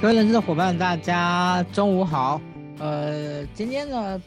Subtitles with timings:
[0.00, 2.40] 各位人资的伙伴，大家中午好。
[2.78, 4.20] 呃，今天呢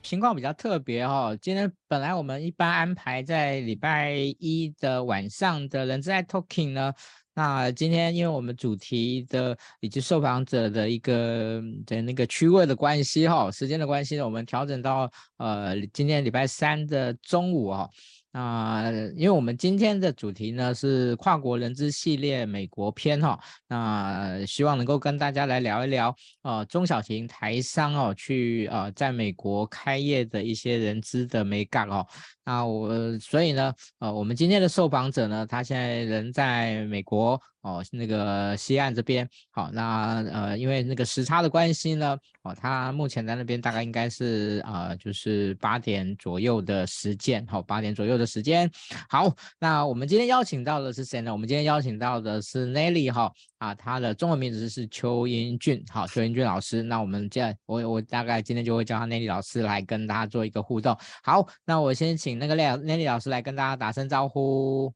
[0.00, 1.38] 情况比较特别哈、哦。
[1.42, 6.92] 今天本来我们一般安排在礼拜一的晚上的人在 Talking 呢，
[7.34, 17.90] 那今天因为我们主题的以及受访者的一个的那个区位的关系哈、时间的关系呢，我们调整到呃今天礼拜三的中午哈、
[18.38, 32.06] 啊、因为我们今天的主题呢是跨国人资系列美国篇哈，那希望能够跟大家来聊一聊呃中小型台商哦去呃在美国开业的一些人资的美感哦。
[32.46, 37.38] 那我所以呢呃我们今天的受访者呢，他现在人在美国。
[37.62, 48.70] 哦，那个西岸这边，好，那呃，因为那个时差的关系呢，哦，他目前在那边大概应该是呃，就是八点左右的时间，好，八点左右的时间。
[49.08, 51.32] 好，那我们今天邀请到的是谁呢？
[51.32, 56.82] 我们今天邀请到的是 Nelly 哈，啊，他的中文名字是邱英俊，好，邱英俊老师。
[56.82, 60.96] 那我们这样，我我大概今天就会叫他 Nelly 老师来跟大家做一个互动。
[61.22, 64.92] 好，那我先请那个 Nelly 老师来跟大家打声招呼。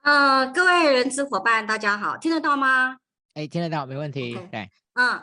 [0.00, 2.96] 啊、呃，各位人资伙伴，大家好，听得到吗？
[3.34, 4.34] 哎，听得到，没问题。
[4.36, 4.50] Okay.
[4.50, 5.22] 对，嗯，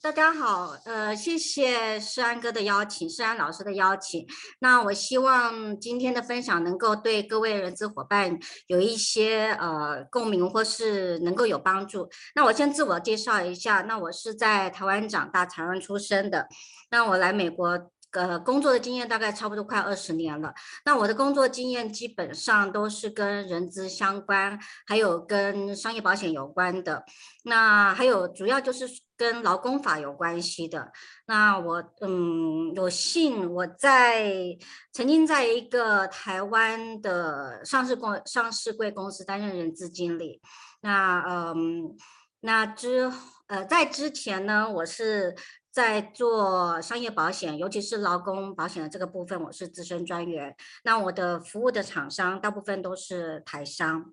[0.00, 4.24] 大家好，呃，谢谢世安哥的邀请，世安老师的邀请。
[4.60, 12.08] 那我希望今天的分享能够对各位人资伙伴有一些呃共鸣，或是能够有帮助。
[12.36, 16.46] 那我先自我介绍一下，那我是在台湾长大、台湾出生的。
[16.92, 17.90] 那我来美国。
[18.12, 20.54] 呃，工作的经验大概差不多快二十年了。
[20.84, 27.04] 那我的工作经验基本上都是跟人资相关，还有跟商业保险有关的。
[27.44, 30.90] 那还有主要就是跟劳工法有关系的。
[31.26, 34.56] 那我嗯，有幸我在
[34.92, 40.40] 曾经在一个台湾的上市公上市贵公司担任人资经理。
[40.80, 41.94] 那嗯，
[42.40, 43.12] 那之
[43.48, 45.34] 呃在之前呢，我是。
[45.78, 50.52] 在做商业保险，尤其是劳工保险的这个部分，我是资深专员。
[50.82, 54.12] 那我的服务的厂商大部分都是台商，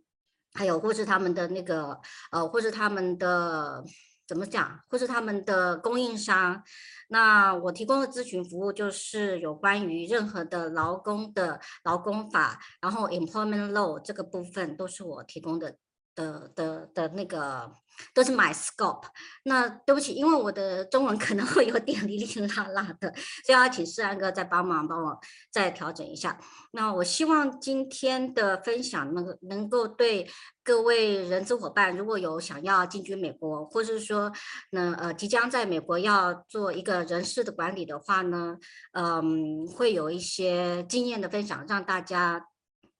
[0.53, 2.00] 还有或是他们的那个
[2.30, 3.84] 呃，或是他们的
[4.28, 6.62] 怎么讲，或是他们的供应商。
[7.08, 15.76] 那我提供的咨询服务就是有关于任何的劳工的劳工法，然后 employment law 这个部分都是我提供的
[16.16, 17.72] 的的的那个。
[18.14, 19.06] 都是 my scope。
[19.44, 23.08] 那对不起，因为我的中文可能会有点哩哩啦啦的，
[23.46, 25.18] 所以要请世安哥再帮忙帮我
[25.50, 26.38] 再调整一下。
[26.72, 30.30] 那我希望今天的分享能能够对
[30.62, 34.30] 各位人资伙伴，如果有想要进军美国，或是说
[34.72, 38.58] 呢呃即将在美国要做一个人事的管理的话呢，
[38.92, 42.46] 嗯，会有一些经验的分享，让大家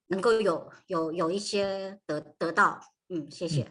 [0.08, 2.80] 能够有有有一些得得到。
[3.10, 3.68] 嗯，谢谢。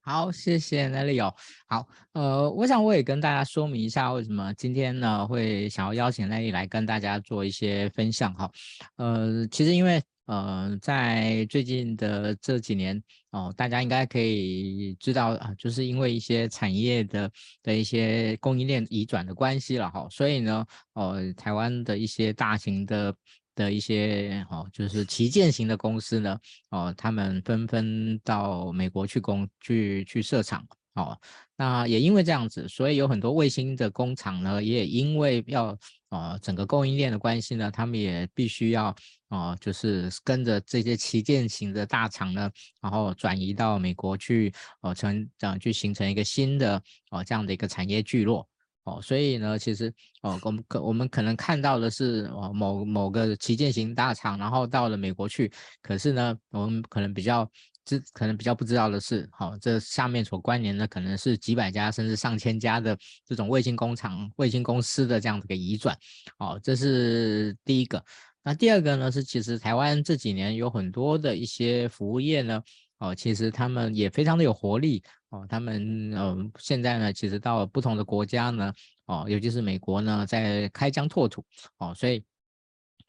[0.00, 1.34] 好，谢谢 Nelly 哦。
[1.66, 8.50] 好，呃，我想我也跟大家说明一下，为什么今天呢会想要邀请 Nelly 来跟大家做一些分享哈。
[8.96, 12.96] 呃，其实因为呃，在最近的这几年
[13.30, 17.30] 哦，呃，大家应该可以知道啊，就是因为一些产业的
[17.62, 23.14] 的一些供应链移转的关系了哈，所以呢，呃，台湾的一些大型的。
[23.58, 26.38] 的一些哦，就是旗舰型的公司呢，
[26.70, 30.64] 哦，他们纷纷到美国去工去去设厂，
[30.94, 31.18] 哦，
[31.56, 35.76] 那也因为这样子，所以有很多卫星的工厂呢，也因为要
[36.10, 38.94] 呃整个供应链的关系呢，他们也必须要
[39.30, 42.48] 哦，就是跟着这些旗舰型的大厂呢，
[42.80, 44.52] 然后转移到美国去，
[44.82, 46.80] 哦，成这样去形成一个新的
[47.10, 48.48] 哦这样的一个产业聚落。
[48.88, 55.52] 哦，所以呢，其实哦，我们可我们可能看到的是哦，某某个旗舰型大厂，然后到了美国去。
[55.82, 57.48] 可是呢，我们可能比较
[57.84, 62.96] 知，可能比较不知道的是，好、哦，这下面所关联的可能是几百家甚至上千家的
[63.26, 65.94] 这种卫星工厂、卫星公司的这样的一个移转。
[66.38, 68.02] 哦，这是第一个。
[68.42, 72.62] 那第二个呢，是其实台湾这几年有很多的一些服务业呢。
[72.98, 75.46] 哦，其实他们也非常的有活力哦。
[75.48, 78.72] 他们嗯，现在呢，其实到不同的国家呢，
[79.06, 81.44] 哦，尤其是美国呢，在开疆拓土
[81.78, 82.22] 哦，所以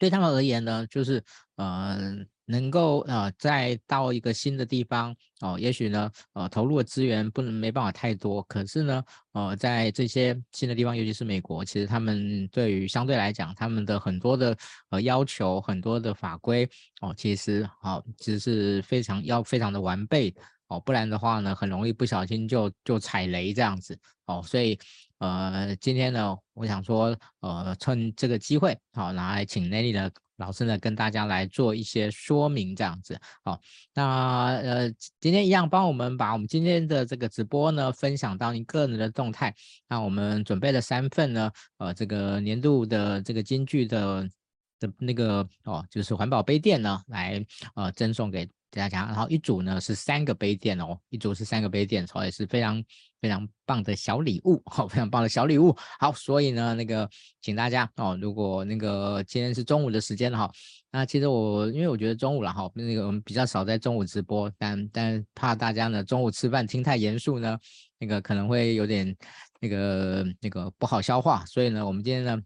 [0.00, 1.22] 对他们而言呢，就是
[1.54, 2.26] 呃。
[2.50, 14.56] 能够呃再到一个新的地方哦，也许呢呃投入的资源不能没办法太多，可是呢呃在这些新的地方，尤其是美国，其实他们对于相对来讲，他们的很多的
[14.88, 16.68] 呃要求，很多的法规
[17.02, 20.34] 哦，其实哦其实是非常要非常的完备
[20.66, 24.76] 哦，不然的话呢，很容易不小心就就踩雷这样子哦，所以
[25.20, 30.10] 呃今天呢，我想说呃趁这个机会好，拿来请 Nelly 呢。
[30.36, 33.20] 老师呢跟大家来做一些说明，这样子。
[33.44, 33.60] 好，
[33.92, 34.90] 那呃
[35.20, 39.54] 今天一样帮我们把我们今天的这个直播呢分享到你个人的动态。
[39.86, 44.26] 那我们准备了三份呢，呃这个年度的这个金句的
[44.78, 47.44] 的那个哦，就是环保杯垫呢，来
[47.74, 48.48] 呃赠送给。
[48.72, 52.80] 大家，然后一组呢是三个杯垫哦，一组是三个杯垫，所以是非常
[53.20, 55.76] 非常棒的小礼物，好，非常棒的小礼物。
[55.98, 57.08] 好，所以呢，那个
[57.40, 60.50] 请大家哦，如果那个今天是中午的时间哈，
[60.90, 67.58] 那其实我因为我觉得中午了哈，那个我们比较少在中午直播，但但怕大家呢中午吃饭听太严肃呢，
[67.98, 69.14] 那个可能会有点
[69.60, 72.40] 那个那个不好消化，所以呢，我们今天呢。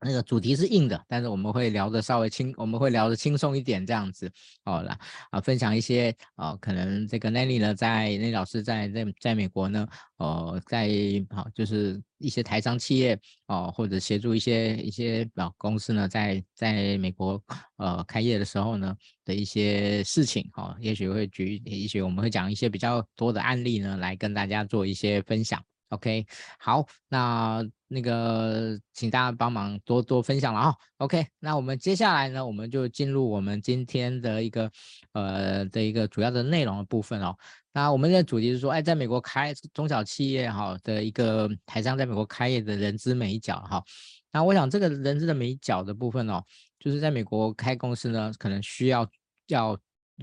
[0.00, 4.30] 那个主题是硬的，但是我们会聊得稍微轻，我们会聊得轻松一点，这样子，
[4.64, 4.96] 好了
[5.30, 10.88] 啊，分享一些啊，可能这个 Nelly 呢，在 Nelly 老师在在在美国呢，呃，在
[11.30, 13.18] 好就是一些台商企业
[13.48, 17.42] 哦，或者协助一些一些啊公司呢，在在美国
[17.76, 25.60] 呃开业的时候呢的一些事情，哈，也许会举，也许我们会讲一些比较多的案例呢，来跟大家做一些分享。
[25.90, 26.26] OK，
[26.58, 30.74] 好，那那个请大家帮忙多多分享了啊。
[30.98, 34.70] OK，那我们接下来呢，我们就进入我们今天的一个
[35.12, 37.34] 呃的一个主要的内容的部分哦。
[37.72, 43.82] 那我们的主题是说，哎，在美国开中小企业哈的一个台商在美国开业的人资美角哈。
[44.30, 46.44] 那我想这个人资的美角的部分哦，
[46.78, 49.08] 就是在美国开公司呢，可能需要
[49.46, 49.78] 要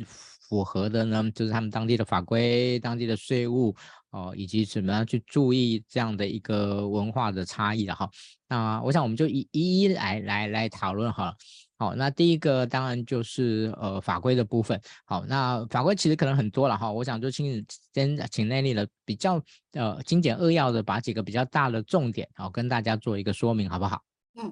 [0.05, 3.75] 符合的呢，就是他们当地的法规、当地的税务。
[4.15, 8.09] 哦，以及怎么样去注意这样的一个文化的差异的哈。
[8.47, 11.35] 那我想我们就一一一来来来讨论哈。
[11.77, 14.79] 好，那第一个当然就是呃法规的部分。
[15.03, 16.89] 好，那法规其实可能很多了哈。
[16.89, 24.01] 我想就请先请内力的比较呃精简扼要的把几个比较大的重点好跟大家做一个说明，好不好？
[24.37, 24.49] 嗯。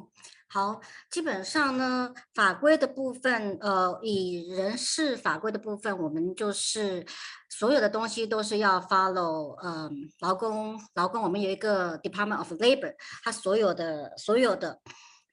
[0.54, 0.80] 好，
[1.10, 7.04] 基本上呢，法规的部分，呃，以人事法规的部分，我们就是
[7.50, 9.90] 所有的东西都是要 follow，嗯、
[10.20, 14.80] 劳工，劳工，我们有一个 Department of Labor，它所有的所有的，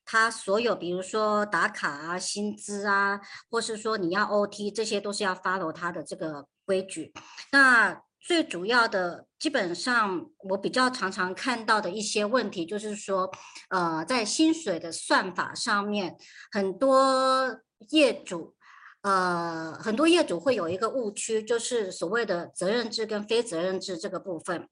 [0.06, 3.20] 它所有，比如说打卡啊、薪资啊，
[3.50, 7.12] 或是说你要 OT，这些都是要 follow 它的这个规矩。
[7.52, 13.30] 那最主要的，基本上我比较常常看到的一些问题，就是说，
[13.70, 16.16] 呃，在薪水的算法上面，
[16.52, 18.54] 很多业主，
[19.00, 24.68] 呃，很多业主会有一个误区，就是所谓的责任制跟非责任制这个部分。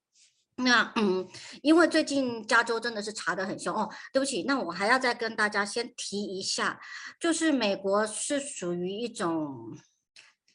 [0.56, 1.27] 那，嗯，
[1.62, 6.79] 因为最近加州真的是查得很凶哦，对不起，那我还要再跟大家先提一下，
[7.19, 9.75] 就是美国是属于一种，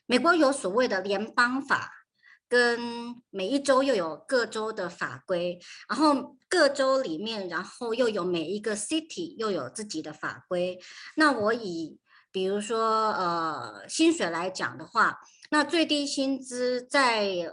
[0.05, 1.91] 美国有所谓的联邦法。
[2.49, 2.79] 跟
[3.31, 5.59] 每一州又有各州的法规，
[5.89, 10.79] 然后各州里面，然后又有每一个 city 又有自己的法规。
[11.15, 11.97] 那我以
[12.31, 15.19] 比如说呃薪水来讲的话，
[15.49, 17.51] 那最低薪资在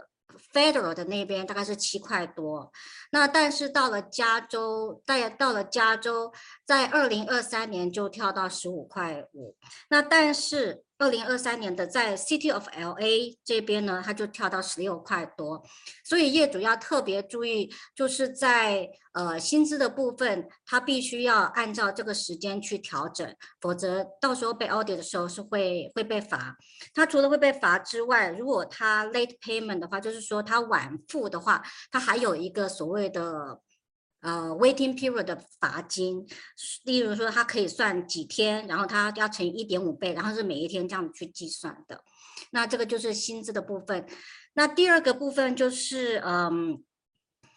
[0.53, 2.71] federal 的那边大概是七块多，
[3.11, 6.31] 那但是到了加州，在到了加州，
[6.65, 9.55] 在二零二三年就跳到十五块五，
[9.89, 10.83] 那但是。
[11.01, 15.63] 二零二三年的在 City of LA 这边呢，它就跳到十六块多，
[16.03, 26.55] 所以业主要特别注意，就是在呃薪资的部分，他必须要按照这个时间去调整，否则到时候被 audit 的时候是会会被罚。
[26.93, 33.59] 他除了会被罚之外，如果他 late payment 的话，就是说他晚付的话，他还有一个所谓的。
[34.21, 36.25] 呃，waiting period 的罚金，
[36.83, 42.03] 例如说，它可以算几天，然后它要乘以一点五倍，然后是每一天这样去计算的。
[42.51, 44.05] 那这个就是薪资的部分。
[44.53, 46.83] 那第二个部分就是，嗯，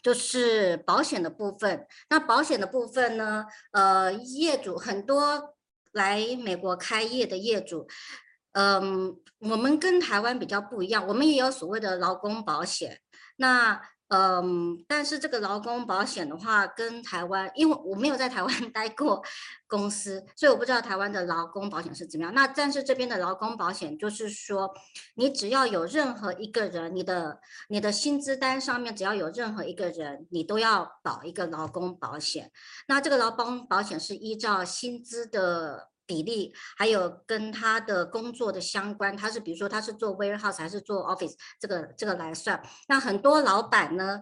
[0.03, 1.87] 就是保险的部分。
[2.09, 5.57] 那保险的部分呢，呃，业主很多
[5.93, 7.87] 来美国开业的业主，
[8.53, 13.01] 嗯，我们跟台湾比较不一样，我们也有所谓的劳工保险。
[13.37, 19.25] 那嗯，但是这个劳工保险的话，跟台湾，因为我没有在台湾 待过
[19.67, 22.35] 公司，所以我不知道台湾的劳工保险是怎么样。
[22.35, 24.73] 那但是这边的劳工保险就是说，
[25.15, 32.53] 你只要有任何一个人，你的你的薪资单上面只要有任何一个人，你都要保一个劳工保险。
[32.87, 35.94] 那这个劳工保险是依照薪资的。
[36.07, 42.63] 比例还有跟他的工作的相关，他是比如说他是做 warehouse 还是做 office，这个这个来算。
[42.89, 44.21] 那很多老板呢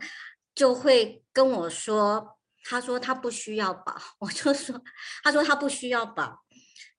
[0.54, 4.80] 就会跟我说，他说他不需要保， 我就说，
[5.22, 6.44] 他说他不需要保。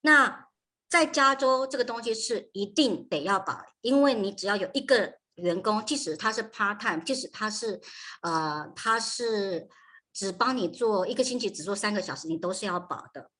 [0.01, 0.47] 那
[0.89, 7.81] 在加州这个东西是一定得要保，因为你只要有一个员工，即使他是 part time，即使他是
[8.21, 9.67] 呃他是
[10.13, 13.31] 只帮你做一个星期只做三个小时，你都是要保的。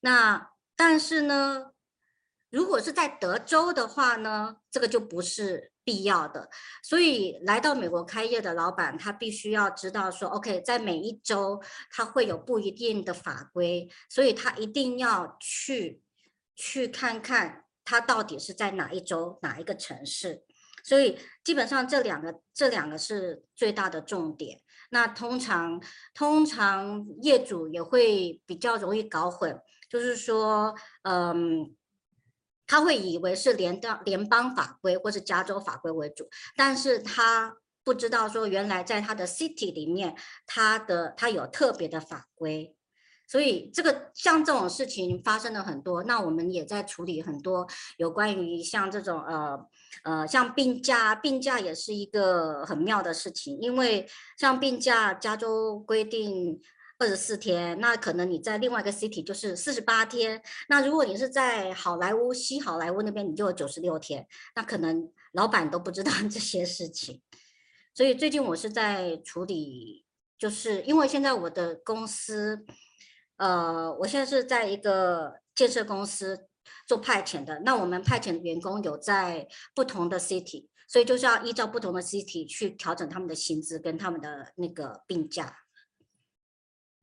[0.00, 1.72] 那但是呢，
[2.50, 6.48] 如果是在德州的话呢，这个就不是必要的。
[6.82, 16.02] 所以来到美国开业的老板，他必须要知道说，OK，在每一州他会有不一定的法规，所以他一定要去
[16.54, 20.44] 去看看他到底是在哪一周哪一个城市。
[20.84, 24.60] 所以基本上这两个这两个是最大的重点。
[24.90, 29.58] 那通常通常业主也会比较容易搞混，
[29.90, 31.74] 就是说，嗯，
[32.66, 42.74] 他会以为是联邦联邦法规或是加州法规为主，但是他不知道说原来在他的 city 里面，他的他有特别的法规。
[43.26, 49.66] 所以这个像这种事情发生了很多，那我们也在处理很多有关于像这种呃
[50.04, 54.06] 呃像病假，病假也是一个很妙的事情，因为
[54.38, 56.60] 像病假，加州规定
[56.98, 67.20] 二十四天，那可能你在另外一个 city 就是四十八天，那如果你是在好莱坞西好莱坞那边，你就有九十六天，那可能老板都不知道这些事情，
[67.94, 70.04] 所以最近我是在处理，
[70.38, 72.64] 就是因为现在我的公司。
[73.36, 76.46] 呃，我现在是在一个建设公司
[76.86, 77.58] 做派遣的。
[77.64, 85.52] 那我们派遣的员工有在不同的 city，所以就是要依照不同的 city 去调整他们的薪资跟他们的那个病假。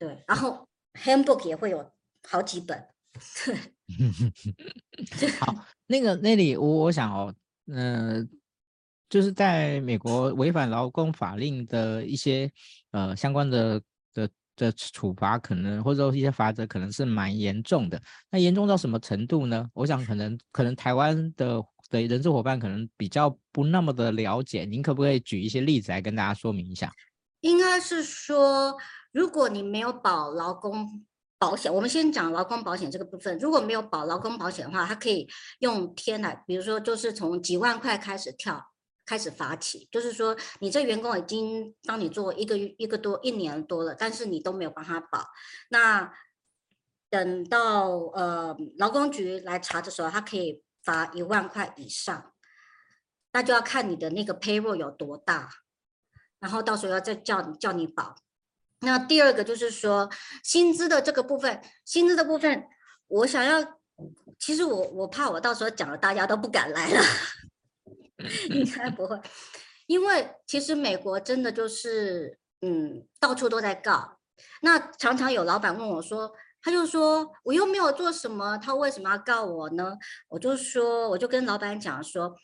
[0.01, 1.87] 对，然后 handbook 也会有
[2.27, 2.83] 好几本。
[5.39, 5.55] 好，
[5.85, 7.31] 那个那里我我想哦，
[7.67, 8.27] 嗯、呃，
[9.07, 12.51] 就是在美国违反劳工法令的一些
[12.89, 13.79] 呃相关的。
[14.13, 19.67] 的的处罚可能或者说一些罚则可能是蛮严重的，那严重到什么程度呢？
[19.73, 26.91] 我想可能可能台湾的的人事伙伴可能比较不那么的了解，您可不可以举一些例子来跟大家说明一下？
[27.39, 28.77] 应该是说，
[29.11, 31.05] 如果你没有保劳工
[31.37, 35.27] 保险，我们先讲劳工保险这个部分，如果没有保劳工保险的话，它可以
[35.59, 38.67] 用天来，比如说就是从几万块开始跳。
[39.03, 45.27] 开始发起，就是说，你这员工已经帮你做一个月、一个多、一年多了，但是你都没有帮他保。
[45.69, 46.13] 那
[47.09, 52.31] 等到呃劳工局来查的时候，他可以罚一万块以上。
[53.33, 55.49] 那就要看你的那个 payroll 有多大，
[56.39, 58.15] 然后到时候要再叫你叫你保。
[58.81, 60.09] 那第二个就是说，
[60.43, 62.67] 薪资的这个部分，薪资的部分，
[63.07, 63.79] 我想要，
[64.39, 67.01] 其实我我怕我到时候讲了，大家都不敢来了。
[68.49, 69.19] 应该不会，
[69.87, 74.19] 因为其实美国真的就是，嗯，到处都在告。
[74.61, 79.97] 那常常有老板问我说，他就说我又没有做什么，他为什么要告我呢？
[80.29, 82.35] 我就说，我就跟老板讲说，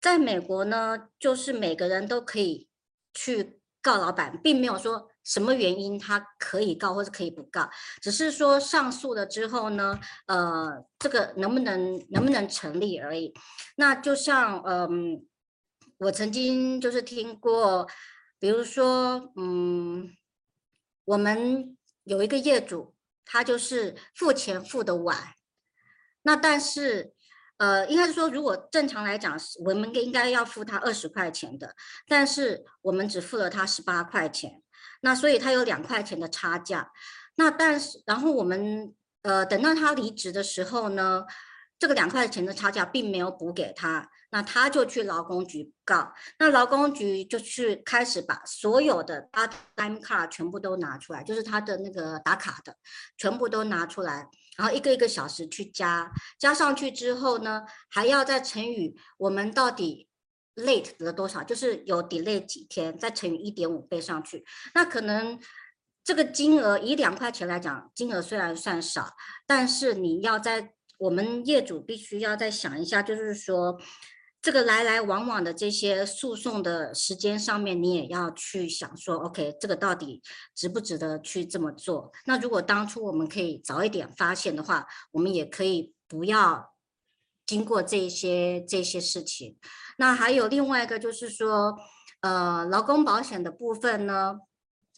[0.00, 2.68] 在美国呢，就是每个人都可以
[3.12, 7.70] 去告老板，并没有说什么原因他可以告或者可以不告，
[8.02, 13.32] 只是说上诉了之后呢，呃，这个能不能能不能成立而已。
[13.76, 15.24] 那就像嗯，
[15.98, 17.86] 我曾经就是听过，
[18.40, 20.10] 比如说嗯，
[21.04, 25.34] 我们有一个业主，他就是付钱付的晚，
[26.22, 27.12] 那但是
[27.58, 31.74] 呃，应该是说如果正常来讲，我们应该要付他二十块钱的，
[32.06, 34.62] 但是我们只付了他十八块钱，
[35.00, 36.90] 那所以他有两块钱的差价。
[37.36, 41.24] 那但是然后我们呃等到他离职的时候呢，
[41.78, 49.28] 这个两块钱的差价并没有补给他，那他就去劳工局告，那劳工局就去开始把所有的
[49.74, 52.76] time card 全部都拿出来，就是他的那个打卡的
[53.18, 60.08] 全部都拿出来，然后一个一个小时去加，加上去之后呢，还要再乘以我们到底
[60.56, 64.44] late 了多少，就是有 delay 几天，再乘以一点五倍上去，
[64.74, 65.38] 那可能
[66.02, 69.14] 这个金额以两块钱来讲，金额虽然算少，
[69.46, 73.78] 但是你要在我们业主必须要再想一下，就是说，
[74.46, 80.22] 这个来来往往的这些诉讼的时间上面，你也要去想说，OK，这个到底
[80.54, 82.12] 值不值得去这么做？
[82.26, 86.76] 那如果当初我们可以早一点发现的话，我们也可以不要
[87.44, 89.56] 经过这些这些事情。
[89.98, 91.76] 那还有另外一个就是说，
[92.20, 94.38] 呃，劳工保险的部分呢，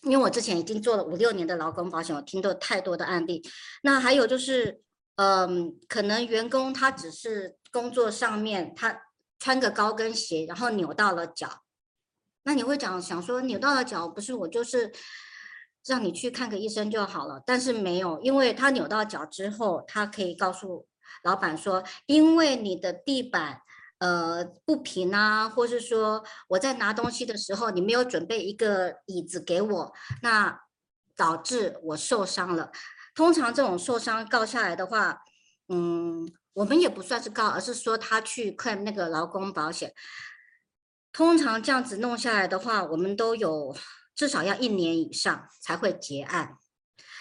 [0.03, 3.43] 因为我之前已经做了五六年的劳工保险，我听到太多的案例。
[3.83, 4.83] 那还有就是。
[5.21, 8.97] 嗯，可能员工他只是工作上面他
[9.39, 11.63] 穿个高跟鞋，然后扭到了脚，
[12.43, 14.93] 那你会讲想说扭到了脚，不是我就是
[15.87, 20.87] 让你去看个医生就好了，但是没有，因为他扭到脚之后，他可以告诉
[21.23, 23.63] 老板说，因为你的地板
[23.99, 29.93] 呃不平啊，或是说我在拿东西的时候你没有准备一个椅子给我，
[30.23, 30.61] 那
[31.17, 32.71] 导致我受伤了。
[33.15, 35.23] 通常这种受伤告下来的话，
[35.69, 39.95] 嗯，我们也不算是告，而是说他去 claim 那个劳工保险。
[41.13, 43.77] 通常这样子弄下来的话，我们都有
[44.13, 46.57] 至少要一年以上才会结案。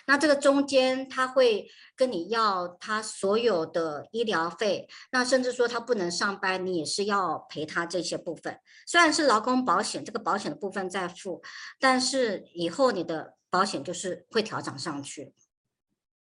[0.08, 8.60] 那这个中间他会跟你要他所有的医疗费，那甚至说他不能上班，你也是要赔他这些部分。
[8.88, 11.44] 虽然是劳工保险，这个保险的部分在付，
[11.80, 15.36] 但是以后你的保险就是会调整上去。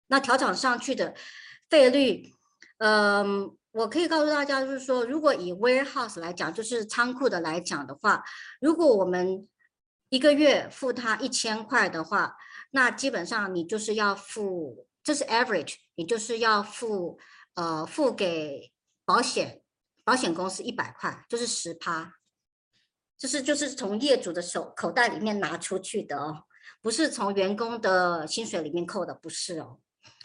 [0.07, 1.15] 那调整上去的
[1.69, 2.35] 费率，
[2.83, 3.57] 嗯。
[3.75, 8.23] 我可以告诉大家，就是说，如果以 warehouse 来讲，就是仓库的来讲的话，
[8.61, 9.49] 如果我们
[10.11, 12.37] 一个月付他一千块的话，
[12.73, 17.19] 那基本上你就是要付，这是 average，你就是要付，
[17.55, 18.71] 呃，付给
[19.07, 19.63] 保险
[20.05, 22.13] 保险公司一百块，就是十趴，
[23.17, 26.45] 就是就是从业主的手口袋里面拿出去的哦，
[26.83, 29.79] 不是从员工的薪水里面扣的，不是哦，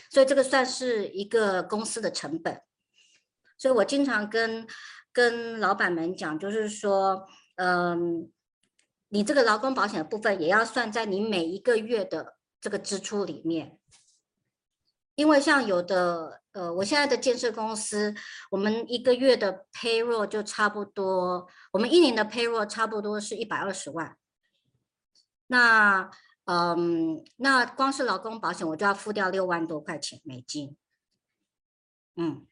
[0.09, 2.61] 所以这个算是一个公司的成本。
[3.57, 4.67] 所以我经常跟
[5.11, 8.31] 跟老板们讲，就是说，嗯，
[9.09, 13.79] 你这个劳工保险的部分也要算在你每一个月的这个支出里面，
[15.15, 18.13] 因为像有的，呃，我现在的建设公司，
[18.51, 24.15] 我们一个月的 payroll 就差不多，我们一年的 payroll 差不多是一百二十万，
[25.47, 26.11] 那，
[26.47, 30.75] 嗯，那光是劳工保险我就要付掉六万多块钱美金，
[32.15, 32.45] 嗯。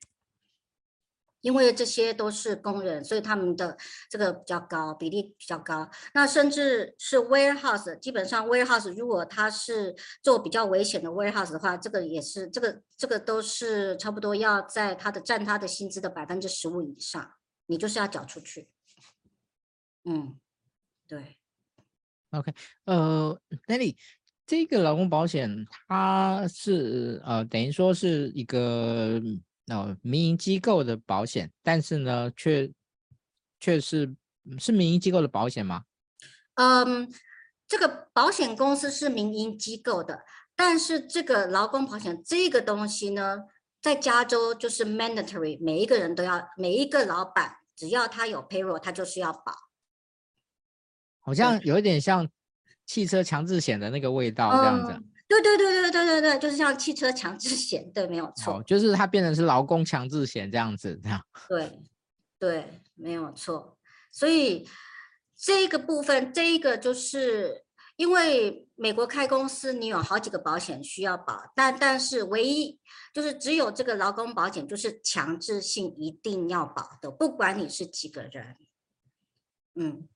[1.42, 3.78] 因为这些都是工人，所以他们的
[4.10, 5.88] 这个比较高，比例比较高。
[6.16, 17.34] 那甚至是 warehouse，基本上 warehouse 如果他是做比较危险的 warehouse 的话，这个也是这个这个都是差不多要在他的占他的薪资的百分之十五以上，
[17.68, 18.68] 你就是要缴出去。
[20.04, 20.40] 嗯，
[21.08, 21.38] 对。
[22.38, 22.54] OK，
[22.86, 23.96] 呃，Nelly，
[24.46, 29.22] 这个劳工保险它是呃等于说是一个。
[29.68, 32.72] 呃，民营机构的保险，但是呢，却
[33.60, 34.16] 却是
[34.60, 35.86] 是民营机构的保险吗？
[36.54, 37.12] 嗯，
[37.68, 40.24] 这个保险公司是民营机构的，
[40.56, 43.46] 但是这个劳工保险这个东西呢，
[43.82, 49.65] 在加州就是 mandatory，每一个人都要，每一个老板只要他有 payroll，他就是要保。
[51.26, 52.26] 好像有一点像
[52.86, 54.92] 汽车强制险的那个味道，这样子。
[54.94, 61.20] 嗯对对对对对对对，就是像汽车强制险，对，没有错，就是它变成是劳工强制险这样子，这样。
[61.50, 61.82] 对，
[62.38, 63.76] 对，没有错。
[64.12, 64.70] 所以
[65.36, 72.80] 这一个部分，这一个就是因为美国开公司，你有好几个保险需要保，但但是唯一
[73.12, 78.58] 就是只有这个劳工保险，就是强制性一定要保的，不管你是几个人。
[79.74, 80.08] 嗯。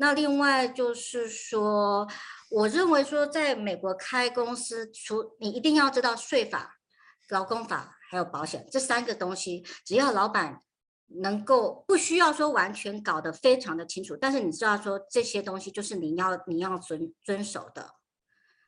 [0.00, 2.08] 那另外就是说，
[2.50, 6.80] 我认为说，在美国开公司，除你一定要知道税法、
[7.28, 10.62] 劳工法还有保险这三个东西，只要老板
[11.08, 17.96] 能够不需要说完全搞得非常的清楚，但是你知道说这些东西就是你要你要遵遵守的，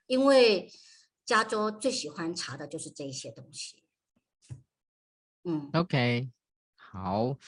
[0.06, 0.70] 因为
[1.24, 3.82] 加州最喜欢查的就是这一些东西。
[5.44, 6.30] 嗯，OK，
[6.76, 7.38] 好，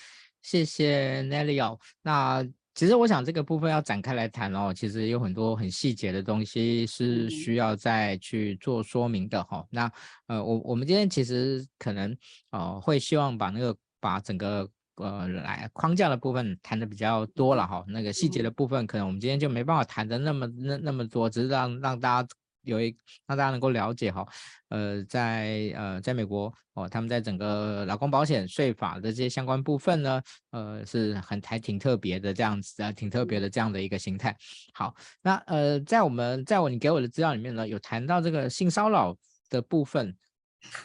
[0.40, 2.48] 谢谢 Nelly 哦，那。
[2.74, 9.66] 其实我想这个部分要展开来谈哦，其实有很多很细节的东西是需要再去做说明的哈、哦。
[9.70, 9.90] 那
[10.26, 12.16] 呃，我我们今天其实可能
[12.50, 17.84] 呃会希望把那个把整个呃来框架的部分谈的比较多了哈、哦。
[17.88, 22.28] 那个细节的部分可能我们今天就没办法谈的那么那那么多，只是让让大家。
[22.64, 22.96] 有一
[23.26, 24.26] 让大家能够了解哈，
[24.68, 34.36] 呃，在呃，在美国哦，他们在整个劳工保险税法的这些相关部分呢，呃，是很还挺特别的这样子啊，挺特别的这样的一个形态。
[34.72, 39.16] 好，那呃，在我们在我你给我的资料里面呢，有谈到这个性骚扰
[39.48, 40.16] 的部分，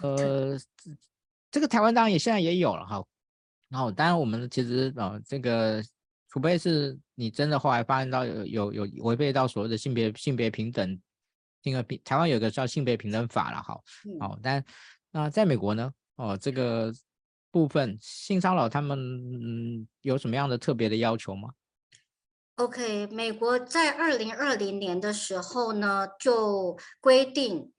[0.02, 0.58] 呃，
[1.50, 3.04] 这个台湾当然也现在也有了哈。
[3.70, 5.82] 然后当然我们其实呃，这个
[6.30, 11.00] 除非是你真的后来发现到有有有违背到所谓的性别性别平等。
[11.62, 13.80] 性别平，台湾有一个叫性别平等法了，哈，
[14.20, 14.64] 好，但
[15.12, 15.92] 那在美国呢？
[16.16, 16.94] 哦，这个
[17.52, 21.50] 部分性骚扰他们嗯有什么样的特别的要求吗
[22.56, 27.72] ？OK，美国在二零二零年的时候呢，就规定，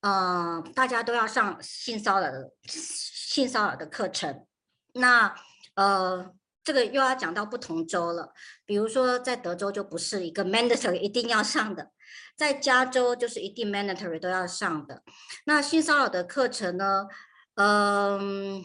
[0.00, 4.44] 呃，大家都要上性骚扰的性骚扰的课程。
[4.92, 5.34] 那
[5.76, 8.32] 呃，这个又要讲到不同州了，
[8.66, 11.92] 比如说在德州就不是一个 mandatory 一定要上的。
[12.36, 15.02] 在加州就是一定 mandatory 都要上的。
[15.46, 17.06] 那性骚扰的课程呢？
[17.54, 18.64] 嗯，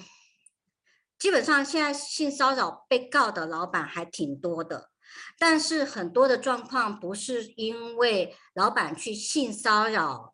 [1.19, 4.89] 基本上现在性骚扰被告的老板还挺多的，
[5.37, 10.33] 但是很多的状况不是因为老板去性骚扰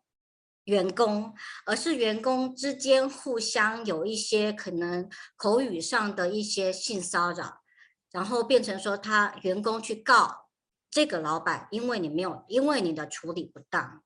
[0.64, 1.34] 员工，
[1.66, 7.60] 而是员工之间互相有一些可能口语上的一些性骚扰，
[8.10, 10.45] 然后变成说他员工去告
[10.96, 14.02] 这个老板，因为你没有，因为你的处理不当。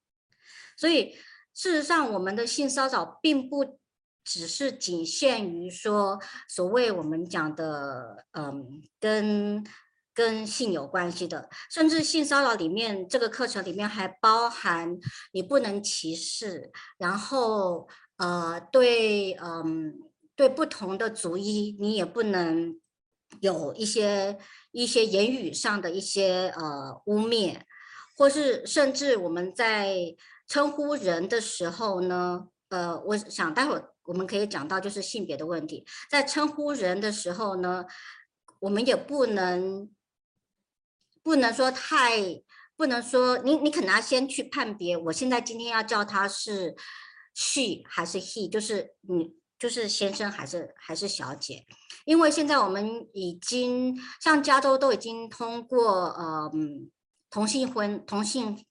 [0.76, 1.14] 所以
[1.54, 3.78] 事实上，我们的性骚扰并不
[4.24, 9.64] 只是仅限于说所谓我们讲的，嗯，跟。
[10.12, 14.98] 跟性有关系的，甚至性骚扰里面，这个课程里面还包含
[15.32, 19.94] 你不能歧视，然后呃，对，嗯，
[20.34, 22.78] 对不同的族裔，你也不能
[23.40, 24.38] 有一些
[24.72, 27.60] 一些言语上的一些呃污蔑，
[28.16, 30.16] 或是甚至我们在
[30.46, 37.84] 称呼人的时候呢，呃，我想待会儿我们可以讲到就是性别的问题，在称呼人的时候呢，
[38.60, 39.90] 我们也不能。
[41.22, 42.42] 不能说太，
[42.76, 44.96] 不能说你，你可能要先去判别。
[44.96, 46.74] 我现在今天要叫他是
[47.34, 51.64] she 还是 he，就是你就是先生还是还是小姐，
[52.04, 56.50] 因为现在我们已经像加州都已经通过呃
[57.30, 58.64] 同性婚同性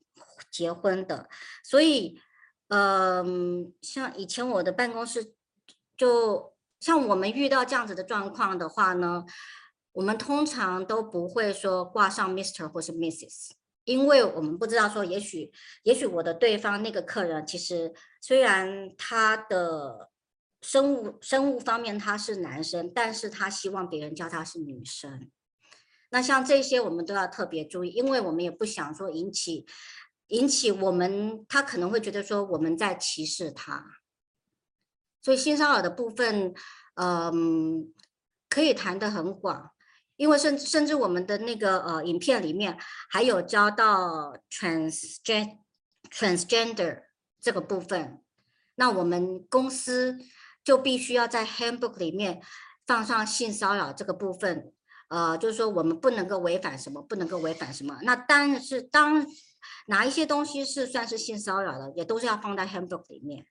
[0.51, 1.29] 结婚的，
[1.63, 2.19] 所以
[2.67, 5.33] 嗯、呃，像以前我的办公室
[5.95, 9.23] 就像我们遇到这样子的状况的话呢。
[9.93, 13.49] 我们通常都不会说挂上 Mister 或是 Misses，
[13.85, 15.51] 因为我们不知道说，也许
[15.83, 20.11] 也许我的对方那个客人，其实虽然他的
[20.61, 25.29] 生物生物方面他是男生，但是他希望别人叫他是女生。
[26.11, 29.65] 那像这些我们都要特别注意，因为我们也不想说引起
[30.27, 33.85] 引起我们他可能会觉得说我们在歧视他。
[35.21, 36.53] 所以性骚扰的部分，
[36.95, 37.93] 嗯，
[38.49, 39.71] 可以谈得很广。
[40.15, 42.77] 因为甚甚至我们的那个呃影片里面
[43.09, 45.59] 还有教到 transgen
[46.11, 47.03] transgender
[47.39, 48.21] 这个部分，
[48.75, 50.17] 那我们公司
[50.69, 52.43] 就必须要在 handbook 里面
[52.85, 54.71] 放上性骚扰这个部分，
[55.07, 57.97] 呃，就是说我们不能够违反什么，不能够违反什么。
[58.03, 59.25] 那但是当
[59.87, 63.47] 哪一些东西是算是性骚扰的，也都是要放在 handbook 里面。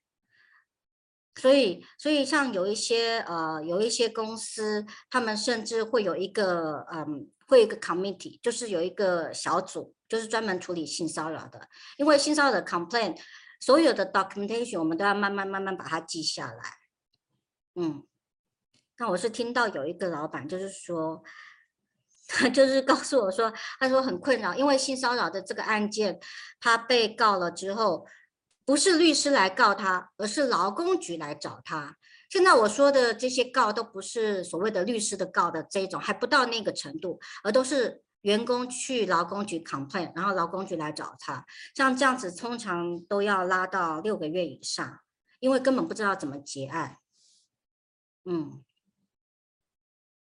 [1.35, 11.67] 所以，所以像有一些呃，有一些公司，他们甚至会有一个嗯，会有一个 committee，就是有一个小组，就是专门处理性骚扰的。
[11.97, 13.19] 因为性骚扰的 complaint，
[13.59, 16.78] 所有的 documentation 我们都要慢慢慢慢把它记下来。
[17.75, 18.03] 嗯，
[18.97, 21.23] 那我是听到有一个老板就是说，
[22.27, 26.19] 他 就是告诉我说，他说很困扰，因为性骚扰的这个案件，
[26.59, 28.07] 他被告了之后。
[28.65, 31.97] 不是律师来告他，而是劳工局来找他。
[32.29, 41.43] 现在我说的这些告都不是所谓的律师的告的这种，还不到那个程度，而都是员工去劳工局 complain，然后劳工局来找他。
[41.75, 44.99] 像这样子，通常都要拉到六个月以上，
[45.39, 46.98] 因为根本不知道怎么结案。
[48.25, 48.63] 嗯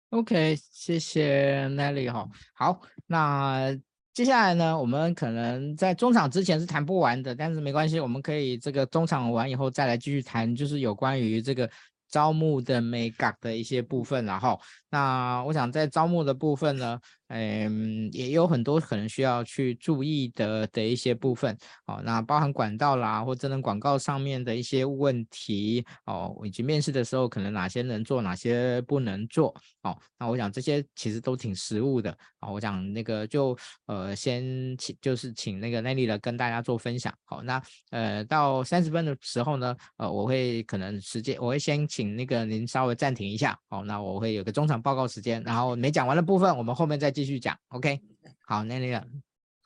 [0.10, 2.30] ，OK，谢谢 Nelly 哈。
[2.54, 3.80] 好，那。
[4.12, 11.70] 接下来呢，我们可能在中场之前是谈不完的，但是没关系，我们可以这个中场完以后再来继续谈，就是有关于这个
[12.10, 17.00] 招募的眉角的一些部分，然后那我想在招募的部分呢。
[17.30, 29.96] 嗯，也有很多可能需要去注意的的一些部分哦，那包含管道啦，或者能广告上面的一些问题哦，以及面试的时候可能哪些能做，哪些不能做哦。
[30.18, 34.44] 那我想这些其实都挺实务的啊、我想那个就呃先
[34.78, 37.14] 请就是请那个 Nelly 来跟大家做分享。
[37.26, 37.62] 好、那
[37.92, 43.56] 呃到三十分的时候呢，呃我会可能时间我会先请那个您稍微暂停一下。
[43.70, 47.14] 好、哦，那我会有个中场报告时间，然后没讲完的部分我们后面再。
[47.20, 48.02] 继续讲，OK，
[48.46, 49.06] 好，那那个，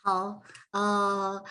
[0.02, 1.46] 好，呃，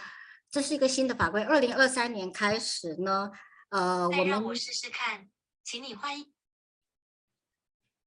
[0.50, 3.30] 这是一个新的法规，二零二三年开始呢，
[3.68, 5.28] 呃，我们我试试看，
[5.62, 6.26] 请你欢迎。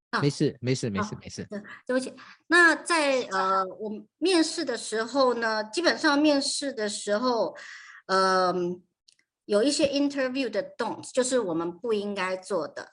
[0.10, 1.46] 啊，没事，没事，没事，没事。
[1.46, 2.14] 对，对不起。
[2.48, 7.56] 那在呃，我们面试的时候呢，基本上面试的时候，
[8.08, 8.54] 呃，
[9.46, 12.92] 有一些 interview 的 don't，就是我们不应该做的。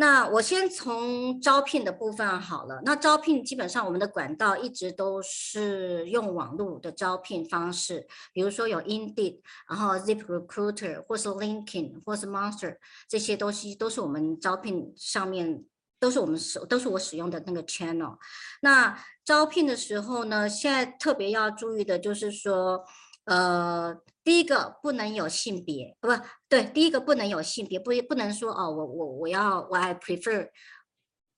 [0.00, 2.80] 那我先从招聘的部分好了。
[2.86, 12.78] 那招聘基本上我们的管道一直都是用网络的招聘方式，比如说有 Indeed，然后 ZipRecruiter，或是 LinkedIn，或是 Monster，
[13.10, 15.62] 这些东西都是我们招聘上面
[15.98, 18.16] 都是我们使都是我使用的那个 channel。
[18.62, 22.82] 那招聘的时候呢，现在特别要注意的就是说。
[23.26, 26.08] 呃，第一个不能有性别，不
[26.48, 30.48] 对，第一个不能有性别，不不能说哦，我我我要我 I prefer，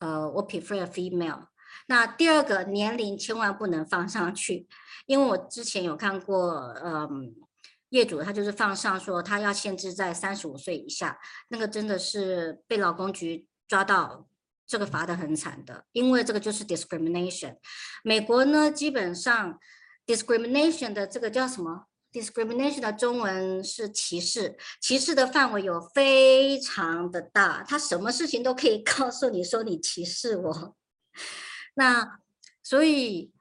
[0.00, 1.46] 呃，我 prefer a female。
[1.86, 4.68] 那第二个年龄千万不能放上去，
[5.06, 7.34] 因为我之前有看过，嗯，
[7.90, 11.18] 业主他就是放上说他要限制在三十五岁以下，
[11.48, 14.26] 那个真的是被劳工局抓到，
[14.66, 17.56] 这个罚得很惨的，因为这个就是 discrimination。
[18.02, 19.58] 美国呢，基本上
[20.06, 30.76] discrimination 的这个叫什么？discrimination 的中文是歧视，歧视的范围有非常的大，他什么事情都可以 告诉你说你歧视我。
[31.74, 32.20] 那
[32.62, 33.32] 所以，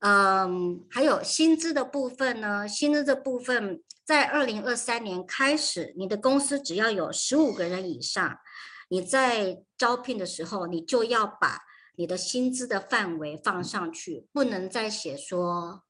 [0.00, 3.82] 嗯，还有薪资的部分呢，薪资的部分。
[4.02, 8.40] 在二零二三年开始，你的公司只要有十五个人以上，
[8.88, 11.60] 你在招聘的时候，你就要把
[11.94, 15.84] 你的薪资的范围放上去，不能再写说，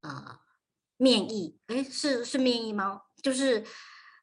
[0.00, 0.40] 啊、
[0.96, 3.02] 面议，诶，是是面议吗？
[3.22, 3.64] 就是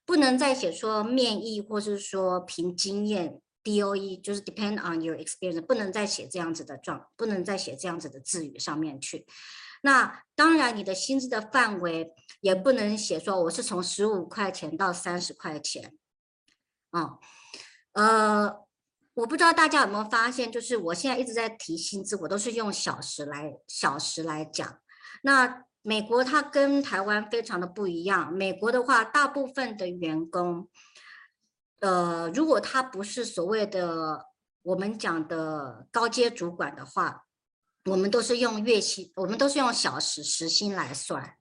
[0.06, 9.26] 不能再写说面议，或是说凭经验，DOE，就是 depend on your experience，不能再写这样子的状，不能再写这样子的字语上面去。
[9.82, 15.94] 那当然，你的薪资的范围也不能写说我是从十五块钱到三十块钱，
[16.92, 17.20] 啊，
[17.92, 18.66] 呃，
[19.16, 24.80] 我不知道大家有没有发现，就是我现在一直在提薪资，我都是用小时来小时来讲。
[25.24, 30.68] 那美国它跟台湾非常的不一样，美国的话，大部分的员工，
[31.80, 34.26] 呃，如果他不是所谓的
[34.64, 37.26] 我们讲的高阶主管的话。
[37.88, 41.36] 我们都是用月薪，我们都是用小时时薪来算。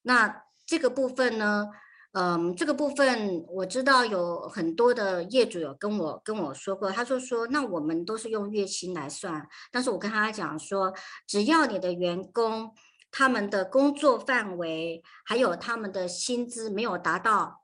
[0.00, 1.68] 那这个部分呢，
[2.12, 10.94] 嗯，这个部分我知道有很多的业主有跟我跟我说过，他说说，那我们都是用月薪来算，但是我跟他讲说，
[11.26, 12.74] 只要你的员工
[13.16, 17.62] 他们的工作范围还有他们的薪资没有达到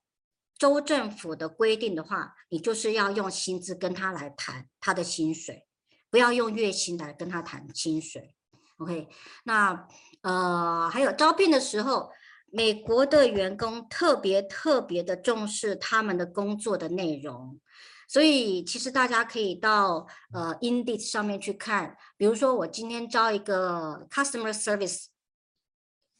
[0.57, 5.67] 州政府的规定的话，你就是要用薪资跟他来谈他的薪水。
[6.09, 8.33] 不要用月薪来跟他谈薪水
[8.79, 9.09] ，OK？
[9.43, 9.89] 那
[10.23, 12.11] 呃，还有招聘的时候，
[12.53, 17.59] 美国的员工特别特别的重视他们的工作的内容，
[18.07, 25.07] 所以其实大家可以到呃 Indeed 上面去看，比如说我今天招一个 Customer Service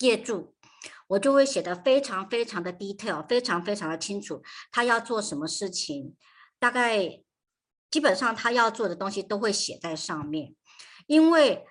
[0.01, 0.55] 业助，
[1.09, 6.15] 我就会写得非常非常的 detail，非常非常的清楚，他要做什么事情，
[6.59, 7.23] 大概。
[7.91, 10.55] 基本上他要做的东西都会写在上面，
[11.09, 11.67] 因为，